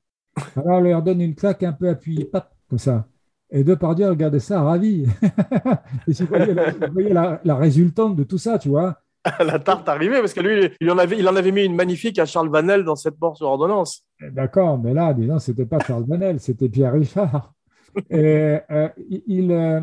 [0.57, 2.31] Alors, elle leur donne une claque un peu appuyée
[2.71, 3.07] comme ça.
[3.51, 5.07] Et Depardieu regardait ça ravi.
[6.07, 8.99] et vous voyez, la, résultante de tout ça, tu vois.
[9.41, 12.19] la tarte arrivée, parce que lui, il en, avait, il en avait mis une magnifique
[12.19, 14.05] à Charles Vanel dans cette mort sur ordonnance.
[14.21, 17.53] Eh, d'accord, mais là, disons, c'était pas Charles Vanel, c'était Pierre Richard.
[18.11, 18.89] Et euh,
[19.27, 19.81] il euh,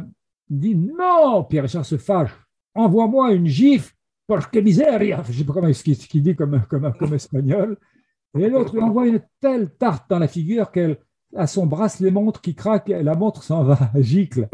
[0.50, 2.32] dit non, Pierre Richard se fâche,
[2.76, 3.94] envoie-moi une gifle,
[4.52, 5.22] que miseria.
[5.26, 7.78] Je ne sais pas comment ce qu'il dit comme, comme, comme espagnol.
[8.38, 10.98] Et l'autre lui envoie une telle tarte dans la figure qu'elle
[11.36, 14.48] à son bracelet montre qui craque, et la montre s'en va, gicle.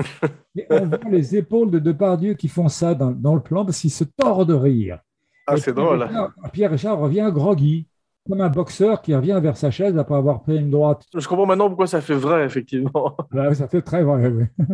[0.56, 3.92] Et on voit les épaules de Depardieu qui font ça dans, le plan parce qu'il
[3.92, 5.00] se tord de rire.
[5.48, 6.08] Ah, c'est drôle.
[6.54, 7.88] Pierre Richard revient groggy,
[8.30, 11.06] comme un boxeur qui revient vers sa chaise après avoir pris une droite.
[11.16, 13.18] Je comprends maintenant pourquoi ça fait vrai, effectivement.
[13.54, 14.46] ça fait très vrai, oui.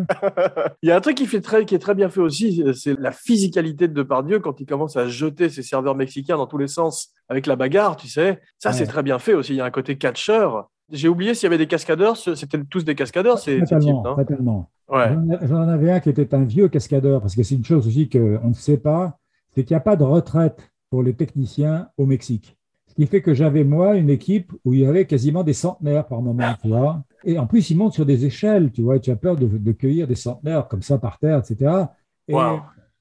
[0.81, 2.99] Il y a un truc qui, fait très, qui est très bien fait aussi, c'est
[2.99, 6.67] la physicalité de Depardieu quand il commence à jeter ses serveurs mexicains dans tous les
[6.67, 8.39] sens avec la bagarre, tu sais.
[8.59, 9.53] Ça, c'est très bien fait aussi.
[9.53, 12.17] Il y a un côté catcheur j'ai oublié s'il y avait des cascadeurs.
[12.17, 17.35] C'était tous des cascadeurs, ces, Totalement, J'en avais un qui était un vieux cascadeur, parce
[17.35, 19.19] que c'est une chose aussi qu'on ne sait pas,
[19.53, 22.57] c'est qu'il n'y a pas de retraite pour les techniciens au Mexique.
[22.87, 26.07] Ce qui fait que j'avais, moi, une équipe où il y avait quasiment des centenaires
[26.07, 27.03] par moment, tu vois.
[27.25, 29.71] Et en plus, ils montent sur des échelles, tu vois, et tu as peur de,
[29.73, 31.85] cueillir des centenaires comme ça par terre, etc.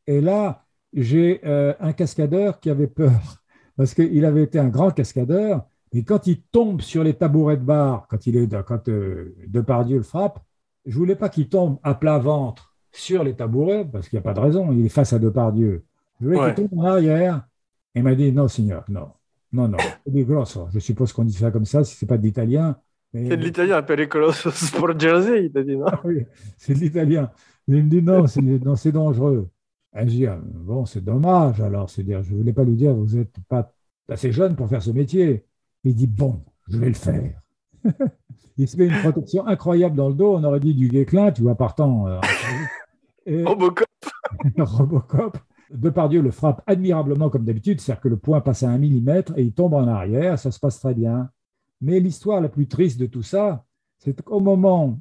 [0.06, 3.42] Et, là, j'ai euh, un cascadeur qui avait peur,
[3.76, 7.62] parce qu'il avait été un grand cascadeur, et quand il tombe sur les tabourets de
[7.62, 10.40] bar, quand, il est, quand euh, Depardieu le frappe,
[10.84, 14.20] je ne voulais pas qu'il tombe à plat ventre sur les tabourets, parce qu'il n'y
[14.20, 15.84] a pas de raison, il est face à Depardieu.
[16.20, 17.46] Je voulais qu'il tombe en arrière.
[17.94, 19.10] Et il m'a dit non, Seigneur, non,
[19.52, 19.78] non, non,
[20.72, 22.76] Je suppose qu'on dit ça comme ça, si ce n'est pas de l'italien.
[23.12, 25.86] C'est de l'italien, pericoloso pour Jersey, il t'a dit non?
[25.88, 26.26] Ah Oui,
[26.58, 27.30] c'est de l'italien.
[27.68, 28.26] Mais il me dit non,
[28.76, 29.48] c'est dangereux.
[29.96, 31.88] Et je dis, ah, bon, c'est dommage alors.
[31.88, 33.72] C'est-à-dire, je ne voulais pas lui dire, vous n'êtes pas
[34.08, 35.44] assez jeune pour faire ce métier.
[35.86, 37.40] Il dit Bon, je vais le faire.
[38.56, 40.34] il se met une protection incroyable dans le dos.
[40.34, 42.08] On aurait dit du Guéclin, tu vois, partant.
[42.08, 42.18] Euh,
[43.44, 43.86] Robocop.
[44.58, 45.38] Robocop.
[45.70, 49.42] Depardieu le frappe admirablement comme d'habitude, c'est-à-dire que le point passe à un millimètre et
[49.42, 51.30] il tombe en arrière, ça se passe très bien.
[51.80, 53.64] Mais l'histoire la plus triste de tout ça,
[53.98, 55.00] c'est qu'au moment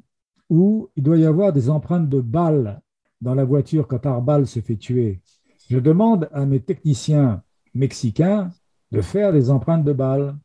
[0.49, 2.81] où il doit y avoir des empreintes de balles
[3.21, 5.21] dans la voiture quand Arbal se fait tuer,
[5.69, 7.41] je demande à mes techniciens
[7.73, 8.51] mexicains
[8.91, 10.36] de faire des empreintes de balles.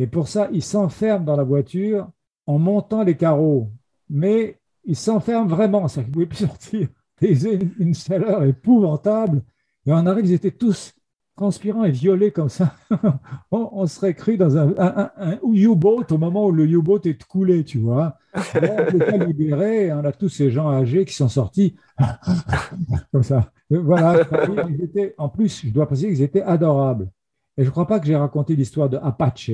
[0.00, 2.08] Et pour ça, ils s'enferment dans la voiture
[2.46, 3.70] en montant les carreaux.
[4.08, 6.88] Mais ils s'enferment vraiment, ça ne pouvait plus sortir.
[7.20, 9.42] Ils ont une chaleur épouvantable.
[9.84, 10.94] Et on arrive, ils étaient tous
[11.36, 12.74] transpirants et violets comme ça.
[13.50, 18.16] on, serait cru dans un, U-boat au moment où le U-boat est coulé, tu vois.
[18.34, 21.76] on a libéré, on a tous ces gens âgés qui sont sortis
[23.12, 23.52] comme ça.
[23.68, 24.26] Voilà,
[25.18, 27.10] en plus, je dois préciser qu'ils étaient adorables.
[27.58, 29.50] Et je ne crois pas que j'ai raconté l'histoire de Apache.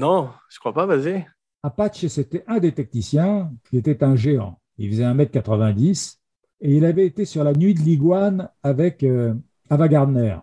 [0.00, 1.26] Non, je crois pas, vas-y.
[1.62, 4.58] Apache, c'était un des techniciens qui était un géant.
[4.78, 6.16] Il faisait 1m90
[6.62, 9.34] et il avait été sur la nuit de l'iguane avec euh,
[9.68, 10.38] Ava Gardner.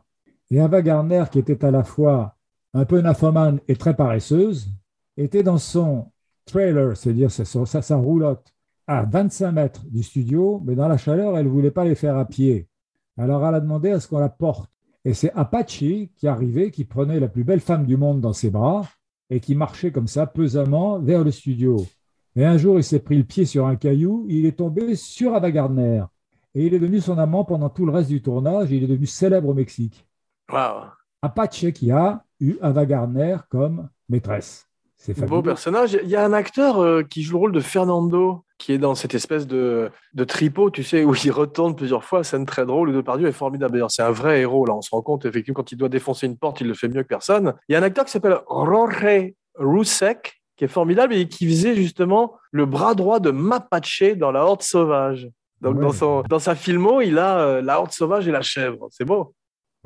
[0.51, 2.36] Et Ava Gardner, qui était à la fois
[2.76, 4.70] un peu nymphomane et très paresseuse,
[5.18, 6.12] était dans son
[6.45, 8.53] trailer, c'est-à-dire sa, roulotte,
[8.86, 12.16] à 25 mètres du studio, mais dans la chaleur, elle ne voulait pas les faire
[12.16, 12.68] à pied.
[13.18, 14.70] Alors elle a demandé à ce qu'on la porte.
[15.03, 15.80] Et c'est Apache
[16.16, 18.84] qui arrivait, qui prenait la plus belle femme du monde dans ses bras
[19.30, 21.86] et qui marchait comme ça pesamment vers le studio.
[22.36, 25.34] Et un jour, il s'est pris le pied sur un caillou, il est tombé sur
[25.34, 26.03] Ava Gardner.
[26.53, 28.71] Et il est devenu son amant pendant tout le reste du tournage.
[28.71, 30.07] il est devenu célèbre au Mexique.
[30.51, 30.86] Wow.
[31.21, 34.66] Apache qui a eu Ava Gardner comme maîtresse.
[34.97, 35.97] C'est Beau personnage.
[36.03, 38.95] Il y a un acteur euh, qui joue le rôle de Fernando, qui est dans
[38.95, 42.23] cette espèce de, de tripot, tu sais, où il retourne plusieurs fois.
[42.23, 42.89] Scène très drôle.
[42.89, 43.73] Le Depardieu est formidable.
[43.73, 44.65] D'ailleurs, c'est un vrai héros.
[44.65, 46.89] Là, on se rend compte, effectivement, quand il doit défoncer une porte, il le fait
[46.89, 47.53] mieux que personne.
[47.69, 51.75] Il y a un acteur qui s'appelle Jorge Roussek, qui est formidable et qui faisait
[51.75, 55.29] justement le bras droit de Mapache dans La Horde Sauvage.
[55.61, 58.87] Donc dans, son, dans sa filmo, il a euh, La Horde Sauvage et la chèvre.
[58.91, 59.33] C'est beau.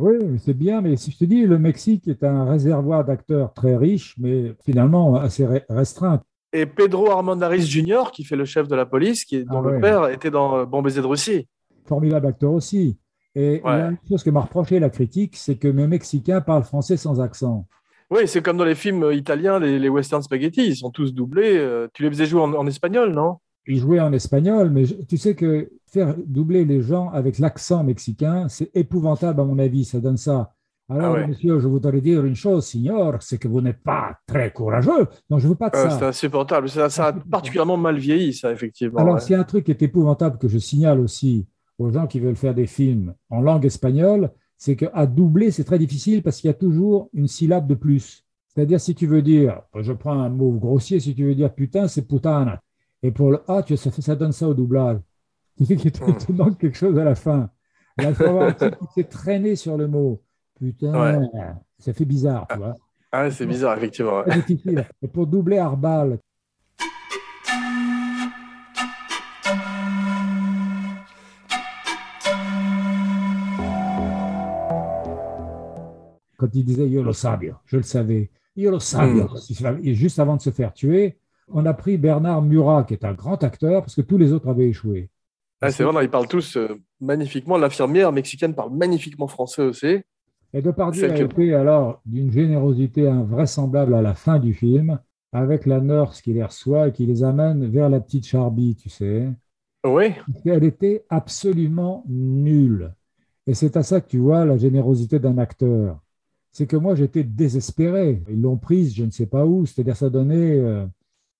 [0.01, 3.75] Oui, c'est bien, mais si je te dis, le Mexique est un réservoir d'acteurs très
[3.75, 6.21] riche, mais finalement assez restreint.
[6.53, 9.71] Et Pedro Armandaris Jr., qui fait le chef de la police, qui est, dont ah
[9.71, 11.47] le père était dans euh, Bon baiser de Russie.
[11.85, 12.97] Formidable acteur aussi.
[13.35, 16.97] Et la une chose que m'a reproché la critique, c'est que mes Mexicains parlent français
[16.97, 17.65] sans accent.
[18.09, 21.57] Oui, c'est comme dans les films italiens, les, western spaghetti, ils sont tous doublés.
[21.57, 23.37] Euh, tu les faisais jouer en, espagnol, non?
[23.67, 28.47] Ils jouaient en espagnol, mais tu sais que faire doubler les gens avec l'accent mexicain,
[28.49, 30.53] c'est épouvantable à mon avis, ça donne ça.
[30.89, 34.51] Alors, ah monsieur, je voudrais dire une chose, signor, c'est que vous n'êtes pas très
[34.51, 35.07] courageux.
[35.29, 35.97] Donc, je ne veux pas de euh, ça.
[35.99, 36.67] C'est insupportable.
[36.67, 38.99] Ça, ça, a particulièrement mal vieilli, ça, effectivement.
[38.99, 41.47] Alors, s'il y a un truc qui est épouvantable que je signale aussi
[41.77, 45.79] aux gens qui veulent faire des films en langue espagnole, c'est qu'à doubler, c'est très
[45.79, 48.25] difficile parce qu'il y a toujours une syllabe de plus.
[48.47, 51.87] C'est-à-dire, si tu veux dire, je prends un mot grossier, si tu veux dire putain,
[51.87, 52.61] c'est putana.
[53.03, 54.99] Et pour le A, tu, ça, ça donne ça au doublage.
[55.57, 57.49] Il fait qu'il te, manque quelque chose à la fin.
[57.97, 60.21] Là, il faut avoir un truc qui s'est traîné sur le mot.
[60.59, 61.21] Putain,
[61.79, 62.75] ça fait bizarre, tu vois.
[63.11, 64.23] Ah, c'est bizarre, effectivement.
[64.23, 64.87] difficile.
[65.01, 66.19] Et pour doubler Arbal,
[76.37, 78.31] quand il disait Yo lo sabio, je le savais.
[78.55, 79.27] Yo lo sabio.
[79.27, 79.93] Hmm.
[79.93, 81.19] Juste avant de se faire tuer,
[81.53, 84.49] on a pris Bernard Murat, qui est un grand acteur, parce que tous les autres
[84.49, 85.09] avaient échoué.
[85.61, 87.57] Ah, c'est vrai, ils parlent tous euh, magnifiquement.
[87.57, 89.99] L'infirmière mexicaine parle magnifiquement français aussi.
[90.53, 94.99] Et Depardieu a été alors d'une générosité invraisemblable à la fin du film,
[95.31, 98.89] avec la nurse qui les reçoit et qui les amène vers la petite Charby, tu
[98.89, 99.29] sais.
[99.85, 100.13] Oui.
[100.45, 102.93] Elle était absolument nulle.
[103.47, 106.01] Et c'est à ça que tu vois la générosité d'un acteur
[106.51, 108.21] c'est que moi j'étais désespéré.
[108.29, 110.59] Ils l'ont prise, je ne sais pas où, c'est-à-dire ça donnait.
[110.59, 110.85] Euh,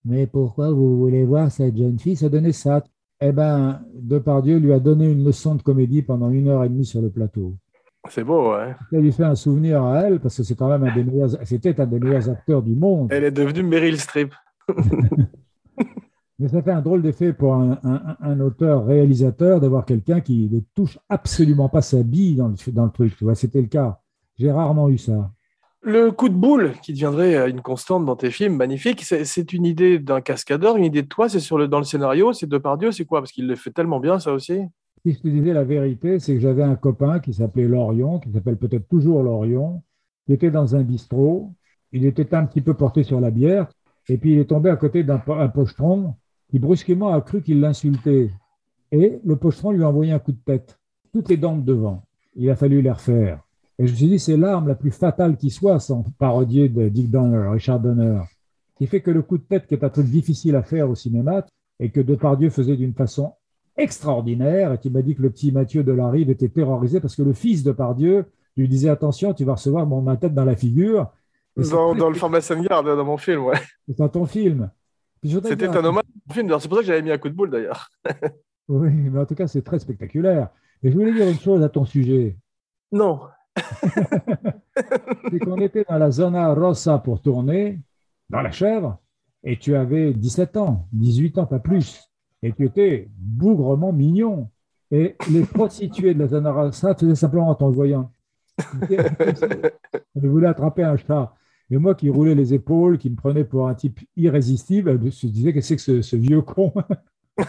[0.06, 2.84] mais pourquoi vous voulez voir cette jeune fille Ça donnait ça?
[3.20, 6.86] Eh bien, Depardieu lui a donné une leçon de comédie pendant une heure et demie
[6.86, 7.56] sur le plateau.
[8.10, 8.76] C'est beau, ouais.
[8.92, 11.30] Ça lui fait un souvenir à elle, parce que c'est quand même un des meilleurs,
[11.44, 13.10] c'était un des meilleurs acteurs du monde.
[13.12, 14.34] Elle est devenue Meryl Streep.
[16.40, 17.80] Mais ça fait un drôle d'effet pour un,
[18.20, 22.92] un auteur-réalisateur d'avoir quelqu'un qui ne touche absolument pas sa bille dans le, dans le
[22.92, 23.16] truc.
[23.16, 24.00] Tu vois, c'était le cas.
[24.40, 25.30] J'ai rarement eu ça.
[25.84, 29.66] Le coup de boule qui deviendrait euh, une constante dans tes films, magnifique, c'est une
[29.66, 32.92] idée d'un cascadeur, une idée de toi, c'est sur le, dans le scénario, c'est Depardieu,
[32.92, 33.20] c'est quoi?
[33.20, 34.62] Parce qu'il le fait tellement bien, ça aussi.
[35.04, 38.32] Si je te disais la vérité, c'est que j'avais un copain qui s'appelait Lorion, qui
[38.32, 39.82] s'appelle peut-être toujours Lorion,
[40.28, 41.52] qui était dans un bistrot.
[41.92, 43.68] Il était un petit peu porté sur la bière,
[44.08, 46.14] et puis il est tombé à côté d'un pochetron
[46.52, 48.30] qui brusquement a cru qu'il l'insultait.
[48.92, 50.78] Et le pochetron lui a envoyé un coup de tête,
[51.12, 52.04] toutes les dents de devant.
[52.36, 53.40] Il a fallu les refaire.
[53.82, 56.88] Et je me suis dit, c'est l'arme la plus fatale qui soit, sans parodier de
[56.88, 58.20] Dick Donner, Richard Donner,
[58.76, 60.94] qui fait que le coup de tête, qui est un truc difficile à faire au
[60.94, 61.48] cinéma,
[61.80, 63.34] et que Depardieu faisait d'une façon
[63.78, 67.24] extraordinaire, et qui m'a dit que le petit Mathieu de Larive était terrorisé parce que
[67.24, 68.26] le fils de Pardieu
[68.56, 71.10] lui disait attention, tu vas recevoir mon, ma tête dans la figure.
[71.58, 73.58] Dans, dans, le format Garde, dans mon film, ouais.
[73.88, 74.70] C'est dans ton film.
[75.24, 77.50] C'était un hommage à film, c'est pour ça que j'avais mis un coup de boule
[77.50, 77.90] d'ailleurs.
[78.68, 80.50] oui, mais en tout cas, c'est très spectaculaire.
[80.84, 82.38] Et je voulais dire une chose à ton sujet.
[82.92, 83.22] Non.
[85.30, 87.80] C'est qu'on était dans la zona rossa pour tourner,
[88.30, 88.98] dans la chèvre,
[89.44, 92.12] et tu avais 17 ans, 18 ans, pas plus
[92.44, 94.50] et tu étais bougrement mignon.
[94.92, 98.12] Et les prostituées de la zona rossa faisaient simplement en t'en voyant.
[98.90, 101.34] Je voulais attraper un chat.
[101.70, 105.32] Et moi qui roulais les épaules, qui me prenait pour un type irrésistible, je me
[105.32, 106.74] disais que c'est que ce, vieux con?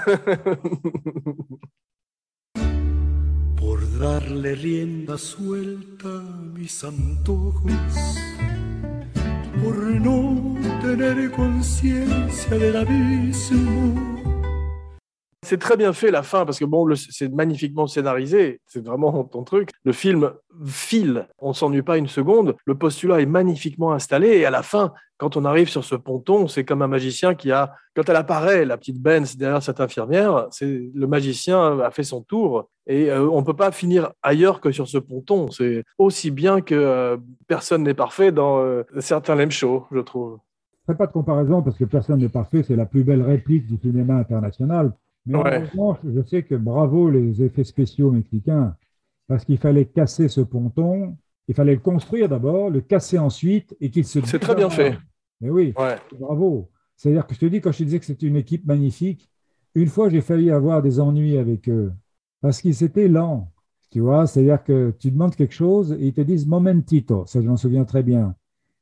[4.03, 6.09] Darle rienda suelta
[6.55, 7.95] mis antojos,
[9.63, 14.12] por no tener conciencia del abismo
[15.45, 19.43] c'est très bien fait la fin parce que bon, c'est magnifiquement scénarisé, c'est vraiment ton
[19.43, 19.71] truc.
[19.85, 20.33] Le film
[20.67, 22.55] file, on s'ennuie pas une seconde.
[22.65, 26.47] Le postulat est magnifiquement installé et à la fin, quand on arrive sur ce ponton,
[26.47, 30.47] c'est comme un magicien qui a, quand elle apparaît, la petite Benz derrière cette infirmière,
[30.51, 34.71] c'est le magicien a fait son tour et euh, on peut pas finir ailleurs que
[34.71, 35.51] sur ce ponton.
[35.51, 37.17] C'est aussi bien que euh,
[37.49, 40.39] personne n'est parfait dans euh, certains lame shows, je trouve.
[40.87, 44.15] Pas de comparaison parce que personne n'est parfait, c'est la plus belle réplique du cinéma
[44.15, 44.93] international.
[45.27, 48.77] Mais en revanche, je sais que bravo les effets spéciaux mexicains,
[49.29, 51.17] parce qu'il fallait casser ce ponton,
[51.49, 54.21] il fallait le construire d'abord, le casser ensuite, et qu'il se.
[54.25, 54.99] C'est très bien fait.
[55.41, 55.75] Mais oui,
[56.19, 56.71] bravo.
[56.97, 59.29] C'est-à-dire que je te dis, quand je te disais que c'était une équipe magnifique,
[59.75, 61.93] une fois j'ai failli avoir des ennuis avec eux,
[62.41, 63.51] parce qu'ils étaient lents.
[63.91, 67.47] Tu vois, c'est-à-dire que tu demandes quelque chose et ils te disent momentito, ça je
[67.47, 68.35] m'en souviens très bien.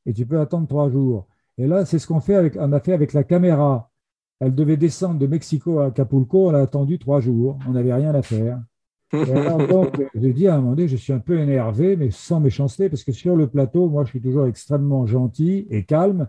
[0.06, 1.26] Et tu peux attendre trois jours.
[1.58, 3.89] Et là, c'est ce qu'on fait avec, on a fait avec la caméra.
[4.40, 6.48] Elle devait descendre de Mexico à Acapulco.
[6.48, 7.58] On a attendu trois jours.
[7.68, 8.58] On n'avait rien à faire.
[9.12, 12.10] Et alors, donc, j'ai dit à un moment donné, je suis un peu énervé, mais
[12.10, 16.28] sans méchanceté, parce que sur le plateau, moi, je suis toujours extrêmement gentil et calme,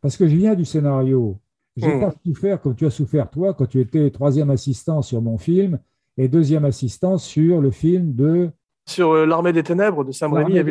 [0.00, 1.38] parce que je viens du scénario.
[1.76, 2.00] Je n'ai hmm.
[2.00, 5.78] pas souffert comme tu as souffert, toi, quand tu étais troisième assistant sur mon film
[6.16, 8.50] et deuxième assistant sur le film de.
[8.86, 10.64] Sur euh, L'Armée des Ténèbres de Sam Raimi et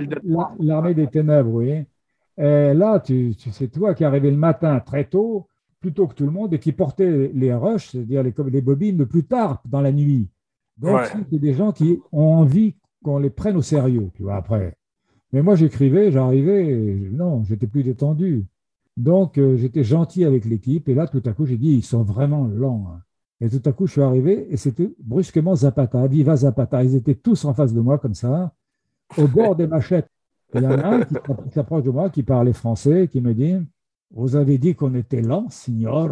[0.60, 1.84] L'Armée des Ténèbres, oui.
[2.38, 5.49] Et là, tu, c'est toi qui es arrivé le matin très tôt
[5.80, 9.06] plutôt que tout le monde et qui portaient les rushs, c'est-à-dire les, les, bobines, le
[9.06, 10.30] plus tard dans la nuit.
[10.78, 14.76] Donc, c'est des gens qui ont envie qu'on les prenne au sérieux, tu vois, après.
[15.32, 16.74] Mais moi, j'écrivais, j'arrivais,
[17.12, 18.46] non, j'étais plus détendu.
[18.98, 22.04] Donc, euh, j'étais gentil avec l'équipe, et là, tout à coup, j'ai dit, ils sont
[22.04, 22.88] vraiment lents.
[22.90, 23.02] Hein.
[23.42, 26.84] Et tout à coup, je suis arrivé, et c'était brusquement Zapata, Viva Zapata.
[26.84, 28.54] Ils étaient tous en face de moi, comme ça,
[29.18, 30.10] au bord des machettes.
[30.54, 31.16] il y en a un qui
[31.52, 33.56] s'approche de moi, qui parlait français, qui me dit
[34.12, 36.12] vous avez dit qu'on était lent, signor.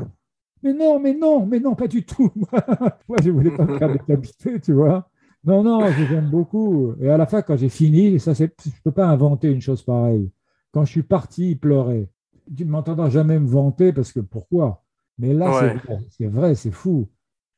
[0.64, 2.32] Mais non, mais non, mais non, pas du tout.
[3.08, 5.10] Moi, je ne voulais pas me faire décapiter, tu vois.
[5.44, 6.94] Non, non, je j'aime beaucoup.
[7.00, 8.50] Et à la fin, quand j'ai fini, ça, je ne
[8.84, 10.32] peux pas inventer une chose pareille.
[10.72, 12.10] Quand je suis parti, il pleurait.
[12.56, 14.84] Tu ne m'entendras jamais me vanter parce que pourquoi?
[15.18, 15.80] Mais là,
[16.10, 17.08] c'est vrai, c'est fou.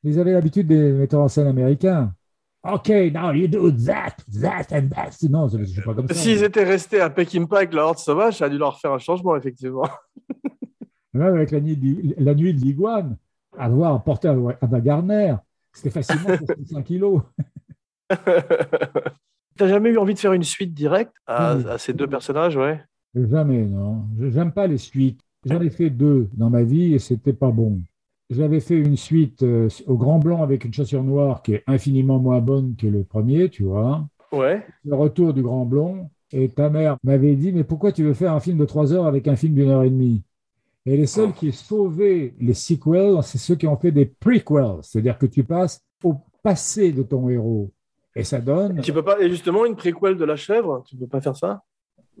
[0.02, 2.14] Ils avaient l'habitude des metteurs en scène américains.
[2.62, 5.16] OK, now you do that, that and that.
[5.30, 6.14] Non, c'est pas comme ça.
[6.14, 8.98] S'ils étaient restés à Peckinpah avec la Horde Sauvage, ça a dû leur faire un
[8.98, 9.88] changement, effectivement.
[11.14, 13.16] Même avec la nuit de, la nuit de l'iguane,
[13.58, 15.36] à devoir porter à, à Garner,
[15.72, 16.36] c'était facilement
[16.70, 17.22] 5 kilos.
[18.10, 22.82] T'as jamais eu envie de faire une suite directe à, à ces deux personnages, ouais?
[23.14, 24.04] Jamais, non.
[24.18, 25.20] J'aime pas les suites.
[25.44, 27.80] J'en ai fait deux dans ma vie et c'était pas bon.
[28.30, 32.20] J'avais fait une suite euh, au Grand Blanc avec une chaussure noire qui est infiniment
[32.20, 34.06] moins bonne que le premier, tu vois.
[34.30, 34.64] Ouais.
[34.84, 36.08] Le retour du Grand Blanc.
[36.32, 39.06] Et ta mère m'avait dit, mais pourquoi tu veux faire un film de trois heures
[39.06, 40.22] avec un film d'une heure et demie?
[40.86, 44.78] Et les seuls qui ont sauvé les sequels, c'est ceux qui ont fait des prequels,
[44.82, 47.72] c'est-à-dire que tu passes au passé de ton héros.
[48.14, 48.80] Et ça donne.
[48.80, 49.20] Tu peux pas.
[49.20, 51.62] Et justement, une prequel de la chèvre, tu peux pas faire ça?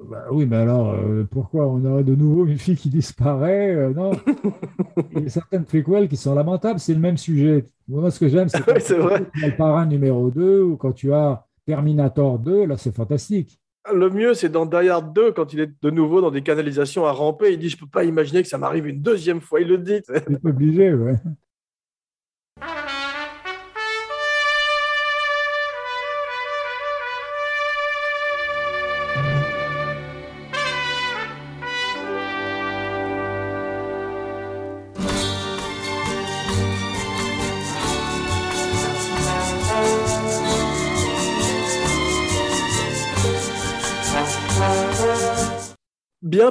[0.08, 3.92] Bah oui, mais alors, euh, pourquoi on aurait de nouveau une fille qui disparaît euh,
[3.92, 4.12] Non.
[5.14, 7.64] Il y a certaines prequels qui sont lamentables, c'est le même sujet.
[7.88, 11.12] Moi, ce que j'aime, c'est quand tu as le parrain numéro 2 ou quand tu
[11.12, 13.60] as Terminator 2, là, c'est fantastique.
[13.92, 17.06] Le mieux, c'est dans Die Hard 2, quand il est de nouveau dans des canalisations
[17.06, 19.60] à ramper, il dit Je ne peux pas imaginer que ça m'arrive une deuxième fois.
[19.60, 20.00] Il le dit.
[20.04, 21.16] C'est obligé, ouais.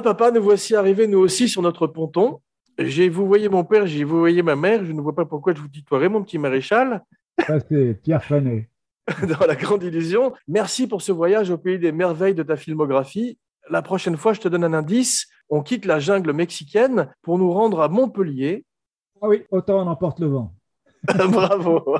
[0.02, 2.40] Papa, nous voici arrivés, nous aussi, sur notre ponton.
[2.78, 4.84] J'ai vous voyez mon père, j'ai vous voyez ma mère.
[4.84, 7.02] Je ne vois pas pourquoi je vous tutoierais, mon petit maréchal.
[7.46, 8.68] Ça, c'est Pierre Fanet.
[9.22, 10.32] Dans la grande illusion.
[10.48, 13.38] Merci pour ce voyage au pays des merveilles de ta filmographie.
[13.68, 15.28] La prochaine fois, je te donne un indice.
[15.48, 18.64] On quitte la jungle mexicaine pour nous rendre à Montpellier.
[19.20, 20.54] Ah oui, autant on emporte le vent.
[21.04, 21.98] Bravo.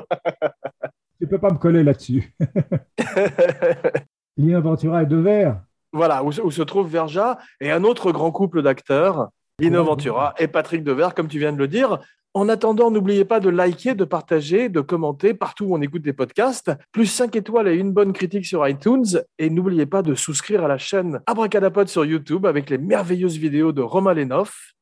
[1.19, 2.33] Tu peux pas me coller là-dessus.
[4.37, 5.61] Lino Ventura et Devers.
[5.93, 9.29] Voilà, où, où se trouve Verja et un autre grand couple d'acteurs,
[9.59, 11.99] Lino Ventura et Patrick Devers, comme tu viens de le dire.
[12.33, 16.13] En attendant, n'oubliez pas de liker, de partager, de commenter partout où on écoute des
[16.13, 16.71] podcasts.
[16.93, 19.21] Plus 5 étoiles et une bonne critique sur iTunes.
[19.37, 23.73] Et n'oubliez pas de souscrire à la chaîne Abracadapod sur YouTube avec les merveilleuses vidéos
[23.73, 24.73] de Romain Lenoff.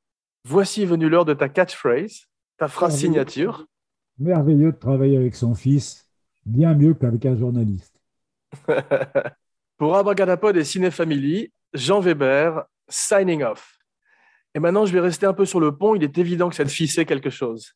[0.45, 3.13] Voici venu l'heure de ta catchphrase, ta phrase Merveilleux.
[3.13, 3.65] signature.
[4.19, 6.07] Merveilleux de travailler avec son fils,
[6.45, 7.99] bien mieux qu'avec un journaliste.
[9.79, 13.79] Pour Abracadapod et Ciné Family, Jean Weber, signing off.
[14.53, 15.95] Et maintenant, je vais rester un peu sur le pont.
[15.95, 17.71] Il est évident que cette fille sait quelque chose.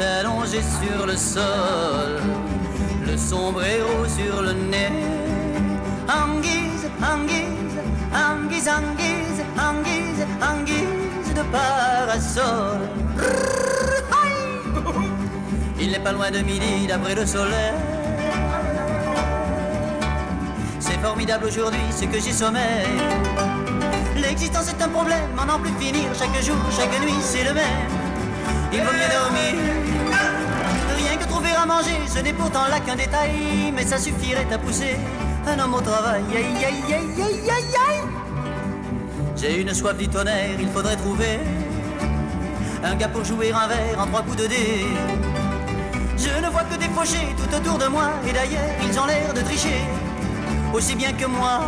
[0.00, 2.20] Allongé sur le sol,
[3.06, 4.90] le sombrero sur le nez.
[6.08, 7.78] Anguise, anguise,
[8.12, 12.80] anguise, anguise, anguise, anguise de parasol.
[15.80, 17.74] Il n'est pas loin de midi d'après le soleil.
[20.78, 22.86] C'est formidable aujourd'hui ce que j'ai sommeil.
[24.16, 26.04] L'existence est un problème, en n'en plus finir.
[26.16, 27.88] Chaque jour, chaque nuit, c'est le même.
[28.72, 29.81] Il vaut mieux dormir.
[31.72, 33.72] Manger, ce n'est pourtant là qu'un détail.
[33.74, 34.96] Mais ça suffirait à pousser
[35.46, 36.22] un homme au travail.
[36.34, 38.02] Aïe, aïe, aïe, aïe, aïe, aïe.
[39.36, 41.40] J'ai une soif du tonnerre, il faudrait trouver
[42.84, 44.86] un gars pour jouer un verre en trois coups de dé.
[46.16, 49.32] Je ne vois que des fauchés tout autour de moi, et d'ailleurs, ils ont l'air
[49.34, 49.80] de tricher
[50.72, 51.60] aussi bien que moi.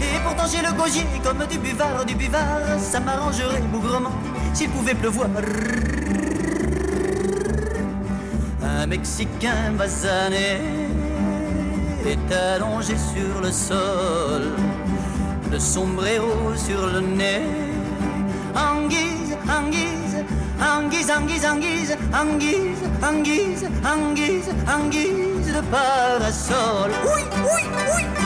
[0.00, 4.12] Et pourtant j'ai le gosier comme du buvard, du buvard, ça m'arrangerait bougrement
[4.54, 5.28] s'il pouvait pleuvoir.
[8.88, 10.60] Mexicain basané
[12.06, 14.44] est allongé sur le sol,
[15.52, 17.42] le sombrero sur le nez.
[18.56, 20.24] Anguise, anguise,
[20.58, 26.90] anguise, anguise, anguise, anguise, anguise, anguise, anguise de parasol.
[27.04, 28.17] Oui